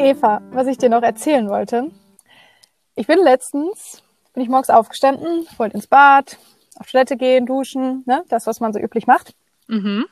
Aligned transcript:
Eva, 0.00 0.40
was 0.50 0.66
ich 0.66 0.78
dir 0.78 0.88
noch 0.88 1.02
erzählen 1.02 1.48
wollte. 1.48 1.90
Ich 2.94 3.06
bin 3.06 3.18
letztens, 3.18 4.02
bin 4.32 4.42
ich 4.42 4.48
morgens 4.48 4.70
aufgestanden, 4.70 5.46
wollte 5.58 5.76
ins 5.76 5.86
Bad, 5.86 6.38
auf 6.78 6.90
Toilette 6.90 7.16
gehen, 7.16 7.46
duschen, 7.46 8.02
ne? 8.06 8.24
das, 8.28 8.46
was 8.46 8.60
man 8.60 8.72
so 8.72 8.78
üblich 8.80 9.06
macht. 9.06 9.34
Mhm. 9.68 10.06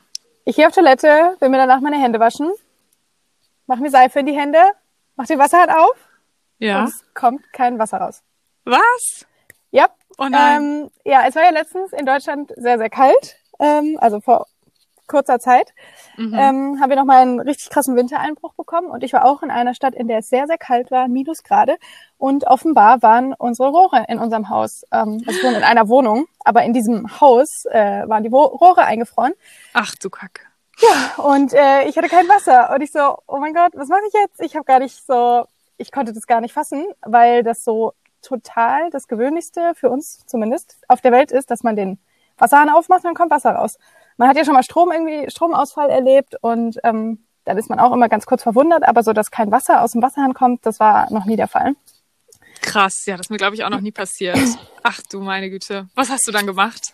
Ich 0.45 0.55
gehe 0.55 0.67
auf 0.67 0.73
Toilette, 0.73 1.35
will 1.39 1.49
mir 1.49 1.57
danach 1.57 1.79
meine 1.81 1.99
Hände 2.01 2.19
waschen, 2.19 2.51
mach 3.67 3.77
mir 3.79 3.89
Seife 3.89 4.19
in 4.19 4.25
die 4.27 4.37
Hände, 4.37 4.59
mach 5.15 5.25
den 5.25 5.39
Wasserhahn 5.39 5.69
auf 5.69 5.95
Ja. 6.59 6.81
und 6.81 6.89
es 6.89 7.03
kommt 7.13 7.51
kein 7.51 7.79
Wasser 7.79 7.97
raus. 7.97 8.21
Was? 8.65 9.25
Ja, 9.71 9.87
Oh 10.17 10.25
nein. 10.29 10.61
ähm, 10.83 10.89
ja, 11.03 11.23
es 11.27 11.35
war 11.35 11.43
ja 11.43 11.51
letztens 11.51 11.93
in 11.93 12.05
Deutschland 12.05 12.53
sehr, 12.57 12.77
sehr 12.77 12.89
kalt, 12.89 13.37
ähm, 13.59 13.97
also 13.99 14.19
vor 14.19 14.45
kurzer 15.09 15.39
Zeit. 15.39 15.73
Mhm. 16.15 16.33
ähm, 16.33 16.79
haben 16.79 16.89
wir 16.89 16.95
nochmal 16.95 17.21
einen 17.21 17.39
richtig 17.41 17.69
krassen 17.69 17.95
Wintereinbruch 17.97 18.53
bekommen. 18.53 18.89
Und 18.89 19.03
ich 19.03 19.11
war 19.11 19.25
auch 19.25 19.43
in 19.43 19.51
einer 19.51 19.73
Stadt, 19.73 19.95
in 19.95 20.07
der 20.07 20.19
es 20.19 20.29
sehr, 20.29 20.47
sehr 20.47 20.57
kalt 20.57 20.91
war, 20.91 21.09
Minusgrade. 21.09 21.75
Und 22.17 22.47
offenbar 22.47 23.01
waren 23.01 23.33
unsere 23.33 23.69
Rohre 23.69 24.05
in 24.07 24.19
unserem 24.19 24.49
Haus. 24.49 24.83
Ähm, 24.93 25.21
also 25.25 25.37
ich 25.37 25.43
wohne 25.43 25.57
in 25.57 25.63
einer 25.63 25.89
Wohnung, 25.89 26.27
aber 26.45 26.63
in 26.63 26.73
diesem 26.73 27.19
Haus 27.19 27.65
äh, 27.65 28.07
waren 28.07 28.23
die 28.23 28.29
Rohre 28.29 28.85
eingefroren. 28.85 29.33
Ach 29.73 29.95
du 29.95 30.09
Kacke. 30.09 30.43
Und 31.17 31.53
äh, 31.53 31.83
ich 31.83 31.97
hatte 31.97 32.07
kein 32.07 32.27
Wasser. 32.29 32.73
Und 32.73 32.81
ich 32.81 32.91
so, 32.91 33.17
oh 33.27 33.37
mein 33.37 33.53
Gott, 33.53 33.73
was 33.75 33.89
mache 33.89 34.01
ich 34.07 34.13
jetzt? 34.13 34.41
Ich 34.41 34.55
habe 34.55 34.65
gar 34.65 34.79
nicht 34.79 35.05
so, 35.05 35.45
ich 35.77 35.91
konnte 35.91 36.13
das 36.13 36.27
gar 36.27 36.41
nicht 36.41 36.53
fassen, 36.53 36.85
weil 37.01 37.43
das 37.43 37.63
so 37.63 37.93
total 38.21 38.89
das 38.89 39.07
Gewöhnlichste 39.07 39.73
für 39.75 39.89
uns 39.89 40.25
zumindest 40.25 40.77
auf 40.87 41.01
der 41.01 41.11
Welt 41.11 41.31
ist, 41.31 41.51
dass 41.51 41.63
man 41.63 41.75
den 41.75 41.99
Wasserhahn 42.37 42.69
aufmacht 42.69 43.01
und 43.01 43.09
dann 43.09 43.15
kommt 43.15 43.31
Wasser 43.31 43.51
raus. 43.51 43.77
Man 44.19 44.27
hat 44.27 44.35
ja 44.35 44.43
schon 44.43 44.53
mal 44.53 44.63
Strom 44.63 44.91
irgendwie 44.91 45.31
Stromausfall 45.31 45.89
erlebt 45.89 46.35
und 46.41 46.77
ähm, 46.83 47.23
dann 47.45 47.57
ist 47.57 47.69
man 47.69 47.79
auch 47.79 47.93
immer 47.93 48.09
ganz 48.09 48.25
kurz 48.25 48.43
verwundert, 48.43 48.85
aber 48.85 49.01
so, 49.01 49.13
dass 49.13 49.31
kein 49.31 49.49
Wasser 49.49 49.81
aus 49.81 49.93
dem 49.93 50.01
Wasserhahn 50.01 50.33
kommt, 50.33 50.65
das 50.65 50.81
war 50.81 51.11
noch 51.11 51.23
nie 51.23 51.37
der 51.37 51.47
Fall. 51.47 51.73
Krass, 52.61 53.05
ja, 53.05 53.15
das 53.15 53.27
ist 53.27 53.29
mir, 53.29 53.37
glaube 53.37 53.55
ich, 53.55 53.63
auch 53.63 53.69
noch 53.69 53.79
nie 53.79 53.93
passiert. 53.93 54.37
Ach 54.83 54.99
du 55.09 55.21
meine 55.21 55.49
Güte. 55.49 55.87
Was 55.95 56.09
hast 56.09 56.27
du 56.27 56.33
dann 56.33 56.45
gemacht? 56.45 56.93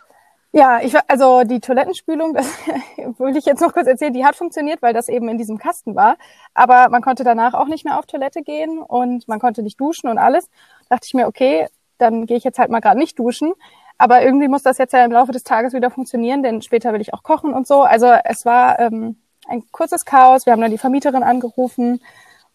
Ja, 0.52 0.80
ich 0.84 0.94
also 1.08 1.44
die 1.44 1.60
Toilettenspülung, 1.60 2.36
das 2.36 2.46
wollte 3.18 3.40
ich 3.40 3.46
jetzt 3.46 3.60
noch 3.60 3.74
kurz 3.74 3.88
erzählen, 3.88 4.14
die 4.14 4.24
hat 4.24 4.36
funktioniert, 4.36 4.84
weil 4.84 4.94
das 4.94 5.10
eben 5.10 5.28
in 5.28 5.40
diesem 5.40 5.58
Kasten 5.58 5.96
war. 5.96 6.18
Aber 6.54 6.90
man 6.90 7.02
konnte 7.02 7.24
danach 7.24 7.56
auch 7.56 7.68
nicht 7.68 7.86
mehr 7.86 7.98
auf 7.98 8.06
Toilette 8.06 8.44
gehen 8.44 8.78
und 8.78 9.28
man 9.28 9.40
konnte 9.40 9.64
nicht 9.64 9.82
duschen 9.82 10.12
und 10.12 10.20
alles. 10.20 10.48
Da 10.90 10.96
dachte 10.96 11.08
ich 11.08 11.16
mir, 11.16 11.26
okay, 11.26 11.68
dann 11.98 12.28
gehe 12.28 12.38
ich 12.38 12.44
jetzt 12.44 12.60
halt 12.60 12.70
mal 12.70 12.82
gerade 12.82 13.00
nicht 13.00 13.18
duschen. 13.18 13.54
Aber 13.98 14.24
irgendwie 14.24 14.48
muss 14.48 14.64
das 14.64 14.78
jetzt 14.78 14.94
ja 14.94 15.06
im 15.06 15.12
Laufe 15.12 15.32
des 15.32 15.44
Tages 15.44 15.74
wieder 15.74 15.90
funktionieren, 15.90 16.44
denn 16.44 16.62
später 16.62 16.94
will 16.94 17.02
ich 17.02 17.14
auch 17.14 17.24
kochen 17.24 17.54
und 17.54 17.66
so. 17.68 17.84
Also 17.84 18.08
es 18.26 18.46
war 18.46 18.80
ähm, 18.80 19.18
ein 19.48 19.64
kurzes 19.72 20.06
Chaos. 20.06 20.46
Wir 20.46 20.54
haben 20.54 20.62
dann 20.62 20.72
die 20.72 20.78
Vermieterin 20.78 21.24
angerufen 21.24 22.02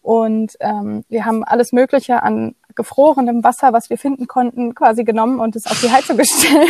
und 0.01 0.57
ähm, 0.59 1.05
wir 1.09 1.25
haben 1.25 1.43
alles 1.43 1.71
Mögliche 1.71 2.23
an 2.23 2.55
gefrorenem 2.75 3.43
Wasser, 3.43 3.73
was 3.73 3.89
wir 3.89 3.97
finden 3.97 4.27
konnten, 4.27 4.73
quasi 4.73 5.03
genommen 5.03 5.39
und 5.39 5.55
es 5.55 5.67
auf 5.67 5.79
die 5.79 5.91
Heizung 5.91 6.17
gestellt. 6.17 6.69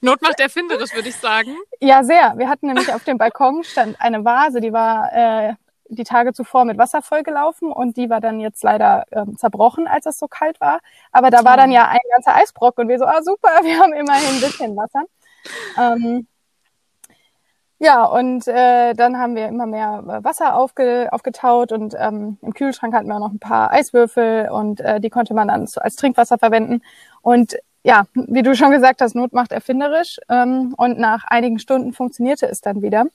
Not 0.00 0.22
macht 0.22 0.40
erfinderisch, 0.40 0.94
würde 0.94 1.08
ich 1.08 1.16
sagen. 1.16 1.56
Ja, 1.80 2.04
sehr. 2.04 2.34
Wir 2.36 2.48
hatten 2.48 2.66
nämlich 2.66 2.92
auf 2.92 3.04
dem 3.04 3.18
Balkon 3.18 3.64
stand 3.64 4.00
eine 4.00 4.24
Vase, 4.24 4.60
die 4.60 4.72
war 4.72 5.12
äh, 5.12 5.54
die 5.94 6.04
Tage 6.04 6.32
zuvor 6.32 6.64
mit 6.64 6.78
Wasser 6.78 7.02
vollgelaufen 7.02 7.70
und 7.72 7.96
die 7.96 8.10
war 8.10 8.20
dann 8.20 8.40
jetzt 8.40 8.62
leider 8.62 9.04
ähm, 9.12 9.36
zerbrochen, 9.36 9.86
als 9.86 10.06
es 10.06 10.18
so 10.18 10.28
kalt 10.28 10.60
war. 10.60 10.80
Aber 11.12 11.30
da 11.30 11.44
war 11.44 11.56
dann 11.56 11.70
ja 11.70 11.88
ein 11.88 12.00
ganzer 12.10 12.34
Eisbrock 12.36 12.78
und 12.78 12.88
wir 12.88 12.98
so, 12.98 13.04
ah 13.06 13.22
super, 13.22 13.48
wir 13.62 13.78
haben 13.78 13.92
immerhin 13.92 14.36
ein 14.36 14.40
bisschen 14.40 14.76
Wasser. 14.76 15.02
Ähm, 15.78 16.26
ja, 17.78 18.04
und 18.04 18.46
äh, 18.46 18.94
dann 18.94 19.18
haben 19.18 19.34
wir 19.34 19.48
immer 19.48 19.66
mehr 19.66 20.02
Wasser 20.22 20.54
aufge 20.54 21.08
aufgetaut 21.10 21.72
und 21.72 21.96
ähm, 21.98 22.38
im 22.40 22.54
Kühlschrank 22.54 22.94
hatten 22.94 23.08
wir 23.08 23.18
noch 23.18 23.32
ein 23.32 23.40
paar 23.40 23.72
Eiswürfel 23.72 24.50
und 24.50 24.80
äh, 24.80 25.00
die 25.00 25.10
konnte 25.10 25.34
man 25.34 25.48
dann 25.48 25.66
als 25.76 25.96
Trinkwasser 25.96 26.38
verwenden. 26.38 26.82
Und 27.22 27.56
ja, 27.82 28.04
wie 28.14 28.42
du 28.42 28.54
schon 28.54 28.70
gesagt 28.70 29.00
hast, 29.00 29.14
Not 29.16 29.32
macht 29.32 29.50
erfinderisch 29.50 30.20
ähm, 30.28 30.74
und 30.76 30.98
nach 31.00 31.24
einigen 31.24 31.58
Stunden 31.58 31.92
funktionierte 31.92 32.46
es 32.46 32.60
dann 32.60 32.82
wieder. 32.82 33.06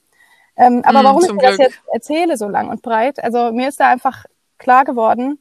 Ähm, 0.58 0.82
aber 0.84 1.02
Mm, 1.02 1.04
warum 1.04 1.22
ich 1.24 1.42
das 1.42 1.56
jetzt 1.56 1.80
erzähle 1.92 2.36
so 2.36 2.48
lang 2.48 2.68
und 2.68 2.82
breit, 2.82 3.22
also 3.22 3.52
mir 3.52 3.68
ist 3.68 3.80
da 3.80 3.88
einfach 3.88 4.26
klar 4.58 4.84
geworden, 4.84 5.38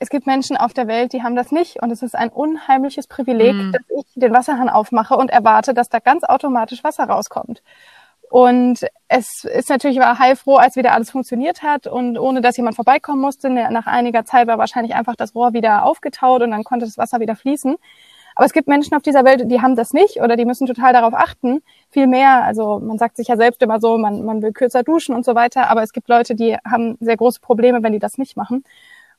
es 0.00 0.10
gibt 0.10 0.26
Menschen 0.26 0.56
auf 0.56 0.72
der 0.74 0.88
Welt, 0.88 1.12
die 1.12 1.22
haben 1.22 1.36
das 1.36 1.52
nicht 1.52 1.80
und 1.80 1.92
es 1.92 2.02
ist 2.02 2.16
ein 2.16 2.28
unheimliches 2.28 3.06
Privileg, 3.06 3.54
Mm. 3.54 3.72
dass 3.72 3.82
ich 4.00 4.12
den 4.16 4.32
Wasserhahn 4.32 4.68
aufmache 4.68 5.16
und 5.16 5.30
erwarte, 5.30 5.74
dass 5.74 5.88
da 5.88 6.00
ganz 6.00 6.24
automatisch 6.24 6.82
Wasser 6.82 7.04
rauskommt. 7.04 7.62
Und 8.28 8.80
es 9.08 9.44
ist 9.44 9.68
natürlich 9.68 9.98
war 9.98 10.18
heilfroh, 10.18 10.56
als 10.56 10.74
wieder 10.74 10.92
alles 10.94 11.10
funktioniert 11.10 11.62
hat 11.62 11.86
und 11.86 12.18
ohne 12.18 12.40
dass 12.40 12.56
jemand 12.56 12.76
vorbeikommen 12.76 13.20
musste. 13.20 13.50
Nach 13.50 13.86
einiger 13.86 14.24
Zeit 14.24 14.46
war 14.46 14.56
wahrscheinlich 14.56 14.94
einfach 14.94 15.16
das 15.16 15.34
Rohr 15.34 15.52
wieder 15.52 15.84
aufgetaut 15.84 16.40
und 16.40 16.50
dann 16.50 16.64
konnte 16.64 16.86
das 16.86 16.96
Wasser 16.96 17.20
wieder 17.20 17.36
fließen. 17.36 17.76
Aber 18.34 18.46
es 18.46 18.52
gibt 18.52 18.68
Menschen 18.68 18.94
auf 18.94 19.02
dieser 19.02 19.24
Welt, 19.24 19.42
die 19.50 19.60
haben 19.60 19.76
das 19.76 19.92
nicht 19.92 20.16
oder 20.20 20.36
die 20.36 20.44
müssen 20.44 20.66
total 20.66 20.92
darauf 20.92 21.14
achten. 21.14 21.62
Viel 21.90 22.06
mehr, 22.06 22.44
also 22.44 22.78
man 22.78 22.98
sagt 22.98 23.16
sich 23.16 23.28
ja 23.28 23.36
selbst 23.36 23.62
immer 23.62 23.80
so, 23.80 23.98
man, 23.98 24.24
man 24.24 24.42
will 24.42 24.52
kürzer 24.52 24.82
duschen 24.82 25.14
und 25.14 25.24
so 25.24 25.34
weiter, 25.34 25.68
aber 25.68 25.82
es 25.82 25.92
gibt 25.92 26.08
Leute, 26.08 26.34
die 26.34 26.56
haben 26.56 26.96
sehr 27.00 27.16
große 27.16 27.40
Probleme, 27.40 27.82
wenn 27.82 27.92
die 27.92 27.98
das 27.98 28.18
nicht 28.18 28.36
machen. 28.36 28.64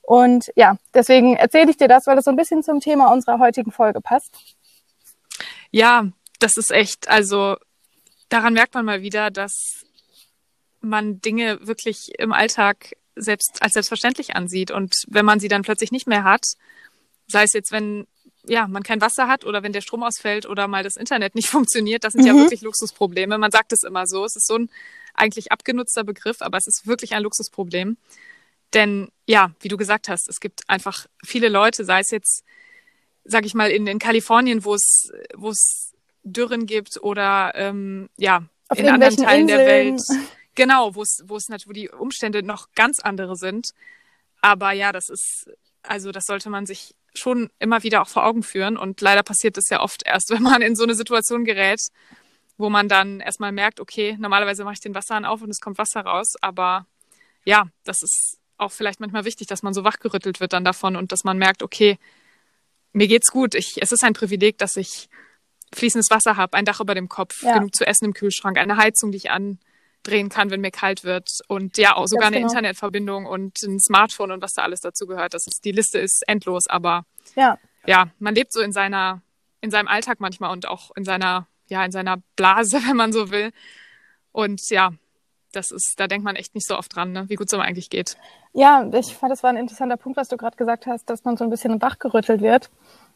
Und 0.02 0.52
ja, 0.56 0.78
deswegen 0.94 1.36
erzähle 1.36 1.72
ich 1.72 1.78
dir 1.78 1.88
das, 1.88 2.08
weil 2.08 2.16
das 2.16 2.26
so 2.26 2.32
ein 2.32 2.38
bisschen 2.38 2.62
zum 2.64 2.80
Thema 2.80 3.12
unserer 3.12 3.40
heutigen 3.40 3.72
Folge 3.72 4.02
passt. 4.02 4.36
Ja, 5.72 6.08
das 6.40 6.58
ist 6.58 6.72
echt, 6.72 7.08
also 7.08 7.56
daran 8.30 8.54
merkt 8.54 8.74
man 8.74 8.86
mal 8.86 9.02
wieder, 9.02 9.32
dass 9.32 9.86
man 10.82 11.22
Dinge 11.22 11.66
wirklich 11.66 12.12
im 12.18 12.34
Alltag 12.34 12.92
selbst 13.16 13.62
als 13.62 13.74
selbstverständlich 13.74 14.36
ansieht. 14.36 14.72
Und 14.72 14.96
wenn 15.08 15.26
man 15.26 15.40
sie 15.40 15.48
dann 15.48 15.62
plötzlich 15.62 15.92
nicht 15.92 16.08
mehr 16.08 16.24
hat, 16.24 16.44
sei 17.28 17.44
es 17.44 17.54
jetzt, 17.54 17.72
wenn 17.72 18.06
ja, 18.46 18.68
man 18.68 18.84
kein 18.84 19.02
Wasser 19.02 19.28
hat 19.28 19.46
oder 19.46 19.64
wenn 19.64 19.74
der 19.74 19.82
Strom 19.82 20.04
ausfällt 20.04 20.46
oder 20.46 20.68
mal 20.68 20.84
das 20.84 20.98
Internet 20.98 21.36
nicht 21.36 21.48
funktioniert, 21.50 22.04
das 22.04 22.14
sind 22.14 22.26
ja 22.26 22.34
Mhm. 22.34 22.40
wirklich 22.40 22.62
Luxusprobleme. 22.62 23.38
Man 23.38 23.52
sagt 23.52 23.72
es 23.74 23.84
immer 23.84 24.06
so. 24.08 24.26
Es 24.26 24.36
ist 24.36 24.48
so 24.48 24.56
ein 24.58 24.70
eigentlich 25.16 25.52
abgenutzter 25.52 26.04
Begriff, 26.04 26.42
aber 26.42 26.58
es 26.58 26.68
ist 26.68 26.88
wirklich 26.88 27.14
ein 27.14 27.24
Luxusproblem. 27.24 27.98
Denn 28.74 29.10
ja, 29.28 29.52
wie 29.60 29.68
du 29.68 29.78
gesagt 29.78 30.10
hast, 30.10 30.28
es 30.28 30.40
gibt 30.40 30.62
einfach 30.68 31.06
viele 31.24 31.48
Leute, 31.50 31.86
sei 31.86 32.00
es 32.00 32.10
jetzt, 32.10 32.44
sag 33.24 33.46
ich 33.46 33.54
mal, 33.54 33.70
in, 33.70 33.86
in 33.88 34.00
Kalifornien, 34.00 34.66
wo 34.66 34.74
es, 34.74 35.12
wo 35.36 35.50
es 35.52 35.94
Dürren 36.24 36.66
gibt 36.66 37.02
oder 37.04 37.52
ähm, 37.56 38.10
ja, 38.18 38.44
Auf 38.70 38.80
in 38.80 38.90
anderen 38.90 39.16
Teilen 39.18 39.48
der 39.48 39.60
Welt. 39.60 39.88
Inseln. 39.90 40.28
Genau, 40.56 40.96
wo 40.96 41.02
es, 41.04 41.24
wo 41.26 41.36
es 41.36 41.50
natürlich, 41.50 41.68
wo 41.70 41.74
die 41.74 41.90
Umstände 41.90 42.44
noch 42.44 42.70
ganz 42.76 43.00
andere 43.00 43.36
sind. 43.36 43.70
Aber 44.42 44.72
ja, 44.72 44.92
das 44.92 45.10
ist, 45.10 45.50
also 45.84 46.12
das 46.12 46.26
sollte 46.26 46.50
man 46.50 46.66
sich 46.66 46.96
schon 47.16 47.50
immer 47.60 47.84
wieder 47.84 48.02
auch 48.02 48.08
vor 48.08 48.26
Augen 48.26 48.44
führen. 48.44 48.78
Und 48.78 49.02
leider 49.02 49.24
passiert 49.24 49.58
es 49.58 49.70
ja 49.70 49.82
oft 49.82 50.04
erst, 50.06 50.30
wenn 50.32 50.44
man 50.44 50.62
in 50.62 50.76
so 50.76 50.84
eine 50.84 50.96
Situation 50.96 51.46
gerät, 51.46 51.80
wo 52.58 52.70
man 52.70 52.88
dann 52.88 53.20
erstmal 53.20 53.52
merkt, 53.52 53.80
okay, 53.80 54.16
normalerweise 54.20 54.64
mache 54.64 54.74
ich 54.76 54.80
den 54.80 54.96
Wasserhahn 54.96 55.26
auf 55.26 55.42
und 55.42 55.50
es 55.50 55.60
kommt 55.60 55.78
Wasser 55.78 56.02
raus. 56.02 56.34
Aber 56.42 56.86
ja, 57.46 57.68
das 57.84 58.02
ist 58.02 58.38
auch 58.58 58.72
vielleicht 58.72 59.00
manchmal 59.00 59.26
wichtig, 59.26 59.48
dass 59.48 59.64
man 59.64 59.74
so 59.74 59.84
wachgerüttelt 59.84 60.40
wird 60.40 60.54
dann 60.54 60.64
davon 60.64 60.96
und 60.96 61.12
dass 61.12 61.24
man 61.24 61.38
merkt, 61.38 61.64
okay, 61.64 61.98
mir 62.94 63.08
geht's 63.08 63.32
gut. 63.32 63.56
Ich, 63.56 63.82
es 63.82 63.92
ist 63.92 64.04
ein 64.04 64.14
Privileg, 64.14 64.58
dass 64.60 64.78
ich 64.78 65.10
fließendes 65.74 66.12
Wasser 66.12 66.38
habe, 66.38 66.56
ein 66.56 66.66
Dach 66.66 66.80
über 66.80 66.94
dem 66.94 67.10
Kopf, 67.10 67.42
Ja. 67.42 67.56
genug 67.56 67.76
zu 67.76 67.86
essen 67.86 68.06
im 68.06 68.14
Kühlschrank, 68.14 68.58
eine 68.60 68.78
Heizung, 68.78 69.12
die 69.12 69.18
ich 69.18 69.32
andrehen 70.06 70.30
kann, 70.30 70.50
wenn 70.50 70.62
mir 70.62 70.72
kalt 70.72 71.04
wird 71.04 71.30
und 71.48 71.78
ja, 71.78 71.96
auch 71.96 72.08
sogar 72.08 72.28
eine 72.28 72.38
genau. 72.38 72.50
Internetverbindung 72.50 73.26
und 73.26 73.62
ein 73.64 73.80
Smartphone 73.80 74.32
und 74.32 74.42
was 74.42 74.54
da 74.54 74.64
alles 74.64 74.82
dazu 74.82 75.08
gehört. 75.08 75.34
Das 75.34 75.48
ist, 75.48 75.64
die 75.64 75.72
Liste 75.72 76.00
ist 76.00 76.24
endlos, 76.28 76.68
aber 76.68 77.06
Ja, 77.36 77.58
ja, 77.86 78.08
man 78.20 78.36
lebt 78.36 78.54
so 78.54 78.62
in 78.62 78.72
seiner, 78.72 79.22
in 79.62 79.72
seinem 79.72 79.88
Alltag 79.88 80.20
manchmal 80.20 80.52
und 80.52 80.68
auch 80.68 80.92
in 80.96 81.04
seiner, 81.04 81.48
ja, 81.68 81.84
in 81.84 81.92
seiner 81.92 82.18
Blase, 82.36 82.82
wenn 82.88 82.98
man 82.98 83.12
so 83.14 83.32
will. 83.32 83.52
Und 84.32 84.62
ja, 84.70 84.92
das 85.52 85.72
ist, 85.72 85.96
da 85.98 86.08
denkt 86.08 86.26
man 86.26 86.36
echt 86.36 86.56
nicht 86.56 86.68
so 86.68 86.78
oft 86.78 86.96
dran, 86.96 87.12
ne? 87.12 87.26
wie 87.30 87.36
gut 87.36 87.48
es 87.48 87.54
aber 87.54 87.64
eigentlich 87.64 87.90
geht. 87.90 88.18
Ja, 88.54 88.90
ich 88.94 89.16
fand, 89.16 89.32
das 89.32 89.44
war 89.44 89.52
ein 89.52 89.58
interessanter 89.58 89.98
Punkt, 89.98 90.18
was 90.18 90.28
du 90.28 90.38
gerade 90.38 90.58
gesagt 90.58 90.88
hast, 90.88 91.10
dass 91.10 91.24
man 91.24 91.38
so 91.38 91.44
ein 91.44 91.50
bisschen 91.50 91.82
wachgerüttelt 91.82 92.42
wird. 92.42 92.70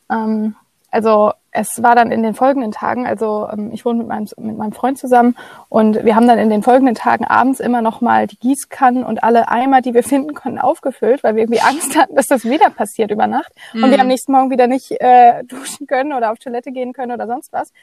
Ähm, 0.10 0.56
also 0.92 1.33
es 1.57 1.81
war 1.81 1.95
dann 1.95 2.12
in 2.12 2.24
den 2.24 2.36
folgenden 2.36 2.71
Tagen, 2.71 3.07
also 3.07 3.50
ähm, 3.51 3.71
ich 3.74 3.83
wohne 3.83 4.00
mit 4.00 4.07
meinem, 4.07 4.27
mit 4.38 4.57
meinem 4.57 4.71
Freund 4.71 4.98
zusammen 4.98 5.36
und 5.69 6.06
wir 6.06 6.15
haben 6.15 6.27
dann 6.27 6.38
in 6.38 6.50
den 6.50 6.63
folgenden 6.63 6.95
Tagen 6.95 7.25
abends 7.25 7.59
immer 7.59 7.81
noch 7.81 8.00
mal 8.00 8.27
die 8.27 8.38
Gießkannen 8.38 9.04
und 9.04 9.24
alle 9.24 9.50
Eimer, 9.50 9.81
die 9.81 9.94
wir 9.94 10.04
finden 10.04 10.33
konnten, 10.33 10.59
aufgefüllt, 10.59 11.24
weil 11.24 11.36
wir 11.36 11.44
irgendwie 11.44 11.62
Angst 11.62 11.98
hatten, 11.98 12.15
dass 12.15 12.27
das 12.27 12.45
wieder 12.45 12.69
passiert 12.69 13.12
über 13.12 13.27
Nacht 13.27 13.51
und 13.74 13.81
wir 13.81 13.98
Mhm. 13.98 14.01
am 14.01 14.07
nächsten 14.07 14.31
Morgen 14.31 14.51
wieder 14.51 14.68
nicht 14.68 14.92
äh, 15.01 15.44
duschen 15.48 15.88
können 15.88 16.13
oder 16.13 16.31
auf 16.31 16.38
Toilette 16.38 16.71
gehen 16.71 16.94
können 16.94 17.12
oder 17.12 17.27
sonst 17.27 17.51
was. 17.51 17.74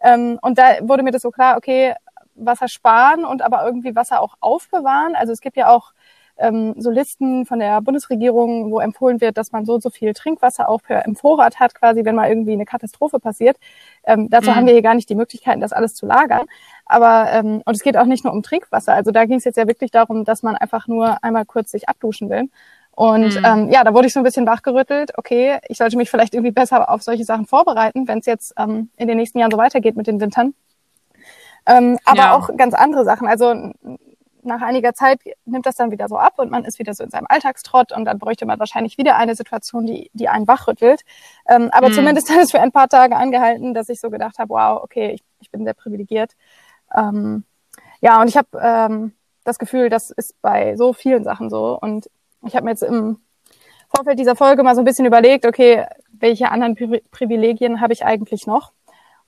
Ähm, 0.00 0.38
und 0.42 0.58
da 0.58 0.76
wurde 0.80 1.02
mir 1.02 1.10
das 1.10 1.22
so 1.22 1.30
klar, 1.30 1.56
okay, 1.56 1.94
Wasser 2.34 2.68
sparen 2.68 3.24
und 3.24 3.42
aber 3.42 3.64
irgendwie 3.64 3.94
Wasser 3.96 4.20
auch 4.20 4.34
aufbewahren. 4.40 5.14
Also 5.16 5.32
es 5.32 5.40
gibt 5.40 5.56
ja 5.56 5.68
auch 5.68 5.92
ähm, 6.38 6.74
so 6.78 6.90
Listen 6.90 7.46
von 7.46 7.58
der 7.58 7.80
Bundesregierung, 7.80 8.70
wo 8.70 8.80
empfohlen 8.80 9.20
wird, 9.20 9.36
dass 9.36 9.52
man 9.52 9.64
so 9.64 9.74
und 9.74 9.82
so 9.82 9.90
viel 9.90 10.14
Trinkwasser 10.14 10.68
auch 10.68 10.82
per, 10.82 11.04
im 11.04 11.16
Vorrat 11.16 11.60
hat, 11.60 11.74
quasi, 11.74 12.04
wenn 12.04 12.14
mal 12.14 12.28
irgendwie 12.28 12.52
eine 12.52 12.64
Katastrophe 12.64 13.18
passiert. 13.18 13.56
Ähm, 14.04 14.28
dazu 14.30 14.50
Mhm. 14.50 14.56
haben 14.56 14.66
wir 14.66 14.72
hier 14.72 14.82
gar 14.82 14.94
nicht 14.94 15.08
die 15.08 15.14
Möglichkeiten, 15.14 15.60
das 15.60 15.72
alles 15.72 15.94
zu 15.94 16.06
lagern. 16.06 16.46
Aber 16.86 17.30
ähm, 17.32 17.62
und 17.64 17.74
es 17.74 17.82
geht 17.82 17.96
auch 17.96 18.06
nicht 18.06 18.24
nur 18.24 18.32
um 18.32 18.42
Trinkwasser. 18.42 18.94
Also 18.94 19.10
da 19.10 19.24
ging 19.24 19.38
es 19.38 19.44
jetzt 19.44 19.56
ja 19.56 19.66
wirklich 19.66 19.90
darum, 19.90 20.24
dass 20.24 20.42
man 20.42 20.56
einfach 20.56 20.86
nur 20.88 21.22
einmal 21.22 21.44
kurz 21.44 21.70
sich 21.70 21.88
abduschen 21.88 22.30
will. 22.30 22.48
Und 22.92 23.36
mhm. 23.36 23.44
ähm, 23.44 23.68
ja, 23.70 23.84
da 23.84 23.94
wurde 23.94 24.08
ich 24.08 24.12
so 24.12 24.18
ein 24.20 24.24
bisschen 24.24 24.46
wachgerüttelt. 24.46 25.16
Okay, 25.16 25.58
ich 25.68 25.78
sollte 25.78 25.96
mich 25.96 26.10
vielleicht 26.10 26.34
irgendwie 26.34 26.50
besser 26.50 26.90
auf 26.90 27.02
solche 27.02 27.24
Sachen 27.24 27.46
vorbereiten, 27.46 28.08
wenn 28.08 28.18
es 28.18 28.26
jetzt 28.26 28.54
ähm, 28.58 28.90
in 28.96 29.06
den 29.06 29.18
nächsten 29.18 29.38
Jahren 29.38 29.52
so 29.52 29.58
weitergeht 29.58 29.96
mit 29.96 30.08
den 30.08 30.20
Wintern. 30.20 30.54
Ähm, 31.64 31.98
aber 32.04 32.18
ja. 32.18 32.34
auch 32.34 32.56
ganz 32.56 32.74
andere 32.74 33.04
Sachen. 33.04 33.28
Also 33.28 33.54
nach 34.48 34.62
einiger 34.62 34.94
Zeit 34.94 35.20
nimmt 35.44 35.66
das 35.66 35.76
dann 35.76 35.90
wieder 35.90 36.08
so 36.08 36.16
ab 36.16 36.34
und 36.38 36.50
man 36.50 36.64
ist 36.64 36.78
wieder 36.78 36.94
so 36.94 37.04
in 37.04 37.10
seinem 37.10 37.26
Alltagstrott 37.28 37.92
und 37.92 38.04
dann 38.04 38.18
bräuchte 38.18 38.46
man 38.46 38.58
wahrscheinlich 38.58 38.98
wieder 38.98 39.16
eine 39.16 39.34
Situation, 39.34 39.86
die, 39.86 40.10
die 40.12 40.28
einen 40.28 40.48
wachrüttelt. 40.48 41.02
Ähm, 41.48 41.70
aber 41.72 41.90
mhm. 41.90 41.94
zumindest 41.94 42.30
hat 42.34 42.38
es 42.38 42.50
für 42.50 42.60
ein 42.60 42.72
paar 42.72 42.88
Tage 42.88 43.16
angehalten, 43.16 43.74
dass 43.74 43.88
ich 43.88 44.00
so 44.00 44.10
gedacht 44.10 44.38
habe, 44.38 44.50
wow, 44.50 44.82
okay, 44.82 45.12
ich, 45.12 45.22
ich 45.40 45.50
bin 45.50 45.64
sehr 45.64 45.74
privilegiert. 45.74 46.32
Ähm, 46.96 47.44
ja, 48.00 48.20
und 48.20 48.28
ich 48.28 48.36
habe 48.36 48.48
ähm, 48.60 49.12
das 49.44 49.58
Gefühl, 49.58 49.88
das 49.88 50.10
ist 50.10 50.40
bei 50.42 50.76
so 50.76 50.92
vielen 50.92 51.24
Sachen 51.24 51.50
so. 51.50 51.78
Und 51.80 52.10
ich 52.46 52.54
habe 52.54 52.64
mir 52.64 52.70
jetzt 52.70 52.82
im 52.82 53.18
Vorfeld 53.88 54.18
dieser 54.18 54.36
Folge 54.36 54.62
mal 54.62 54.74
so 54.74 54.82
ein 54.82 54.84
bisschen 54.84 55.06
überlegt, 55.06 55.46
okay, 55.46 55.86
welche 56.12 56.50
anderen 56.50 56.74
Pri 56.74 57.02
Privilegien 57.10 57.80
habe 57.80 57.92
ich 57.92 58.04
eigentlich 58.04 58.46
noch? 58.46 58.72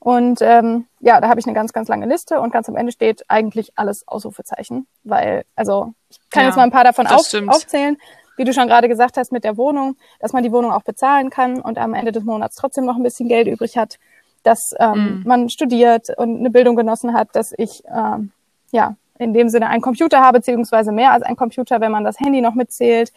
Und 0.00 0.40
ähm, 0.40 0.86
ja, 1.00 1.20
da 1.20 1.28
habe 1.28 1.38
ich 1.38 1.46
eine 1.46 1.54
ganz, 1.54 1.74
ganz 1.74 1.88
lange 1.88 2.06
Liste 2.06 2.40
und 2.40 2.52
ganz 2.52 2.68
am 2.68 2.76
Ende 2.76 2.90
steht 2.90 3.22
eigentlich 3.28 3.72
alles 3.76 4.08
Ausrufezeichen, 4.08 4.86
weil, 5.04 5.44
also 5.54 5.92
ich 6.08 6.18
kann 6.30 6.42
ja, 6.42 6.48
jetzt 6.48 6.56
mal 6.56 6.62
ein 6.62 6.70
paar 6.70 6.84
davon 6.84 7.06
auf, 7.06 7.26
aufzählen, 7.48 7.98
wie 8.38 8.44
du 8.44 8.54
schon 8.54 8.66
gerade 8.66 8.88
gesagt 8.88 9.18
hast 9.18 9.30
mit 9.30 9.44
der 9.44 9.58
Wohnung, 9.58 9.96
dass 10.18 10.32
man 10.32 10.42
die 10.42 10.52
Wohnung 10.52 10.72
auch 10.72 10.82
bezahlen 10.82 11.28
kann 11.28 11.60
und 11.60 11.76
am 11.76 11.92
Ende 11.92 12.12
des 12.12 12.24
Monats 12.24 12.56
trotzdem 12.56 12.86
noch 12.86 12.96
ein 12.96 13.02
bisschen 13.02 13.28
Geld 13.28 13.46
übrig 13.46 13.76
hat, 13.76 13.98
dass 14.42 14.70
ähm, 14.78 15.18
mhm. 15.18 15.22
man 15.26 15.48
studiert 15.50 16.08
und 16.16 16.38
eine 16.38 16.50
Bildung 16.50 16.76
genossen 16.76 17.12
hat, 17.12 17.28
dass 17.36 17.52
ich 17.58 17.82
ähm, 17.94 18.32
ja 18.72 18.96
in 19.18 19.34
dem 19.34 19.50
Sinne 19.50 19.68
einen 19.68 19.82
Computer 19.82 20.22
habe, 20.22 20.38
beziehungsweise 20.38 20.92
mehr 20.92 21.12
als 21.12 21.22
ein 21.22 21.36
Computer, 21.36 21.82
wenn 21.82 21.92
man 21.92 22.04
das 22.04 22.18
Handy 22.18 22.40
noch 22.40 22.54
mitzählt, 22.54 23.12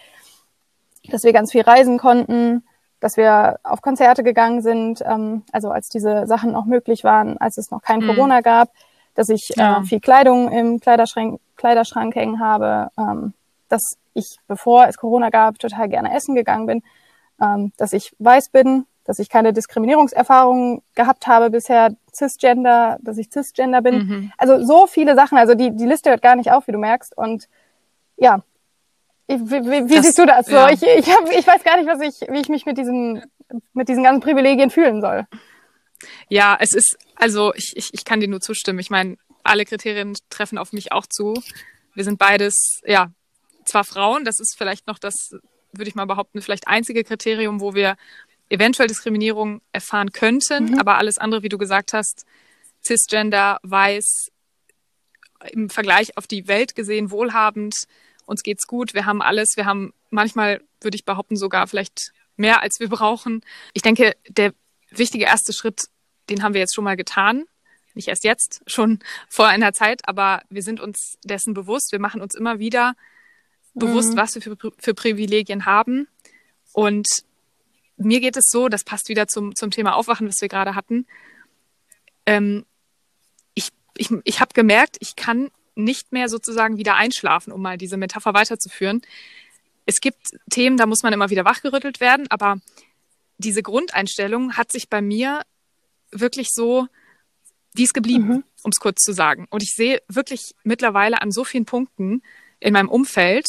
dass 1.10 1.24
wir 1.24 1.32
ganz 1.32 1.54
viel 1.54 1.62
reisen 1.62 1.98
konnten, 1.98 2.64
dass 3.04 3.18
wir 3.18 3.60
auf 3.64 3.82
Konzerte 3.82 4.24
gegangen 4.24 4.62
sind, 4.62 5.04
ähm, 5.06 5.44
also 5.52 5.72
als 5.72 5.90
diese 5.90 6.26
Sachen 6.26 6.54
noch 6.54 6.64
möglich 6.64 7.04
waren, 7.04 7.38
als 7.38 7.58
es 7.58 7.70
noch 7.70 7.82
kein 7.82 8.00
mhm. 8.00 8.08
Corona 8.08 8.40
gab, 8.40 8.70
dass 9.14 9.28
ich 9.28 9.52
ja. 9.58 9.80
äh, 9.80 9.84
viel 9.84 10.00
Kleidung 10.00 10.50
im 10.50 10.80
Kleiderschrank, 10.80 11.42
Kleiderschrank 11.58 12.16
hängen 12.16 12.40
habe, 12.40 12.88
ähm, 12.98 13.34
dass 13.68 13.98
ich, 14.14 14.38
bevor 14.48 14.88
es 14.88 14.96
Corona 14.96 15.32
gab, 15.32 15.60
total 15.60 15.90
gerne 15.90 16.16
essen 16.16 16.34
gegangen 16.34 16.66
bin, 16.66 16.82
ähm, 17.42 17.74
dass 17.76 17.92
ich 17.92 18.16
weiß 18.20 18.50
bin, 18.52 18.86
dass 19.04 19.20
ich 19.20 19.28
keine 19.28 19.52
Diskriminierungserfahrungen 19.52 20.82
gehabt 20.96 21.28
habe 21.28 21.50
bisher, 21.50 21.90
cisgender, 22.14 23.00
dass 23.02 23.18
ich 23.18 23.30
cisgender 23.30 23.82
bin. 23.82 23.96
Mhm. 23.96 24.32
Also 24.38 24.64
so 24.64 24.88
viele 24.88 25.16
Sachen. 25.16 25.38
Also 25.38 25.56
die, 25.56 25.76
die 25.76 25.86
Liste 25.86 26.10
hört 26.10 26.22
gar 26.22 26.38
nicht 26.38 26.54
auf, 26.54 26.68
wie 26.68 26.72
du 26.72 26.78
merkst. 26.78 27.18
Und 27.18 27.50
ja, 28.16 28.40
wie, 29.28 29.40
wie, 29.40 29.90
wie 29.90 29.96
das, 29.96 30.06
siehst 30.06 30.18
du 30.18 30.26
das 30.26 30.46
so? 30.46 30.54
Ja. 30.54 30.70
Ich, 30.70 30.82
ich, 30.82 31.10
hab, 31.10 31.30
ich 31.32 31.48
weiß 31.48 31.64
gar 31.64 31.78
nicht, 31.78 31.88
was 31.88 32.02
ich, 32.02 32.30
wie 32.30 32.40
ich 32.40 32.50
mich 32.50 32.66
mit 32.66 32.78
diesen, 32.78 33.24
mit 33.74 33.88
diesen 33.88 34.04
ganzen 34.04 34.22
Privilegien 34.22 34.70
fühlen 34.70 35.02
soll. 35.02 35.26
Ja, 36.30 36.58
es 36.60 36.74
ist, 36.74 36.98
also 37.16 37.54
ich, 37.56 37.74
ich, 37.76 37.94
ich 37.94 38.06
kann 38.06 38.20
dir 38.20 38.28
nur 38.28 38.42
zustimmen. 38.42 38.80
Ich 38.80 38.90
meine, 38.90 39.18
alle 39.44 39.66
Kriterien 39.66 40.16
treffen 40.30 40.58
auf 40.58 40.74
mich 40.74 40.92
auch 40.92 41.06
zu. 41.08 41.34
Wir 41.94 42.04
sind 42.04 42.18
beides, 42.18 42.82
ja, 42.86 43.12
zwar 43.66 43.84
Frauen, 43.84 44.26
das 44.26 44.40
ist 44.40 44.56
vielleicht 44.58 44.88
noch 44.88 45.00
das, 45.00 45.14
würde 45.72 45.90
ich 45.90 45.96
mal 45.96 46.06
behaupten, 46.06 46.42
vielleicht 46.42 46.68
einzige 46.68 47.04
Kriterium, 47.04 47.62
wo 47.62 47.74
wir 47.74 47.96
eventuell 48.50 48.88
Diskriminierung 48.88 49.62
erfahren 49.72 50.12
könnten, 50.12 50.72
mhm. 50.72 50.80
aber 50.80 50.98
alles 50.98 51.18
andere, 51.18 51.44
wie 51.44 51.50
du 51.50 51.58
gesagt 51.58 51.94
hast, 51.94 52.26
cisgender, 52.84 53.60
weiß, 53.64 54.28
im 55.52 55.70
Vergleich 55.70 56.18
auf 56.18 56.28
die 56.28 56.48
Welt 56.48 56.76
gesehen, 56.76 57.12
wohlhabend, 57.12 57.76
uns 58.26 58.44
geht's 58.44 58.68
gut, 58.68 58.94
wir 58.94 59.06
haben 59.06 59.22
alles, 59.22 59.56
wir 59.56 59.66
haben 59.66 59.94
manchmal, 60.10 60.62
würde 60.82 60.96
ich 60.96 61.06
behaupten, 61.06 61.36
sogar 61.36 61.68
vielleicht 61.68 62.12
mehr, 62.36 62.62
als 62.62 62.80
wir 62.80 62.90
brauchen. 62.90 63.42
Ich 63.74 63.82
denke, 63.82 64.16
der 64.28 64.54
wichtige 64.90 65.26
erste 65.26 65.54
Schritt, 65.54 65.86
den 66.30 66.44
haben 66.44 66.54
wir 66.54 66.62
jetzt 66.62 66.76
schon 66.76 66.84
mal 66.84 66.98
getan. 66.98 67.46
Nicht 67.94 68.08
erst 68.08 68.24
jetzt, 68.24 68.62
schon 68.66 69.00
vor 69.30 69.48
einer 69.48 69.74
Zeit, 69.74 70.08
aber 70.08 70.42
wir 70.50 70.64
sind 70.64 70.80
uns 70.80 71.18
dessen 71.24 71.54
bewusst. 71.54 71.92
Wir 71.92 72.00
machen 72.00 72.22
uns 72.22 72.36
immer 72.36 72.60
wieder 72.60 72.96
bewusst, 73.74 74.14
mhm. 74.14 74.18
was 74.18 74.36
wir 74.36 74.42
für, 74.42 74.58
für 74.78 74.94
Privilegien 74.94 75.66
haben. 75.66 76.08
Und 76.74 77.08
mir 77.98 78.20
geht 78.20 78.38
es 78.38 78.46
so, 78.50 78.70
das 78.70 78.84
passt 78.84 79.10
wieder 79.10 79.28
zum, 79.28 79.56
zum 79.56 79.72
Thema 79.72 79.96
Aufwachen, 79.96 80.28
was 80.28 80.42
wir 80.42 80.48
gerade 80.48 80.76
hatten. 80.76 81.06
Ähm, 82.26 82.66
ich 83.54 83.70
ich, 83.98 84.10
ich 84.24 84.40
habe 84.40 84.54
gemerkt, 84.54 84.98
ich 85.00 85.16
kann 85.16 85.52
nicht 85.76 86.12
mehr 86.12 86.30
sozusagen 86.30 86.78
wieder 86.78 86.96
einschlafen, 86.96 87.52
um 87.52 87.62
mal 87.62 87.78
diese 87.78 87.98
Metapher 87.98 88.34
weiterzuführen. 88.34 89.02
Es 89.86 90.00
gibt 90.00 90.32
Themen, 90.50 90.78
da 90.78 90.86
muss 90.86 91.04
man 91.04 91.14
immer 91.14 91.30
wieder 91.30 91.46
wachgerüttelt 91.46 92.00
werden, 92.00 92.28
aber 92.30 92.58
diese 93.38 93.64
Grundeinstellung 93.64 94.54
hat 94.54 94.72
sich 94.72 94.90
bei 94.90 95.02
mir 95.02 95.42
wirklich 96.12 96.50
so, 96.52 96.88
die 97.74 97.84
ist 97.84 97.94
geblieben, 97.94 98.28
mhm. 98.28 98.44
um 98.64 98.72
es 98.72 98.80
kurz 98.80 99.02
zu 99.02 99.14
sagen. 99.14 99.48
Und 99.50 99.64
ich 99.64 99.74
sehe 99.76 100.02
wirklich 100.08 100.54
mittlerweile 100.64 101.22
an 101.22 101.32
so 101.32 101.44
vielen 101.44 101.66
Punkten 101.66 102.22
in 102.60 102.74
meinem 102.74 102.90
Umfeld, 102.90 103.46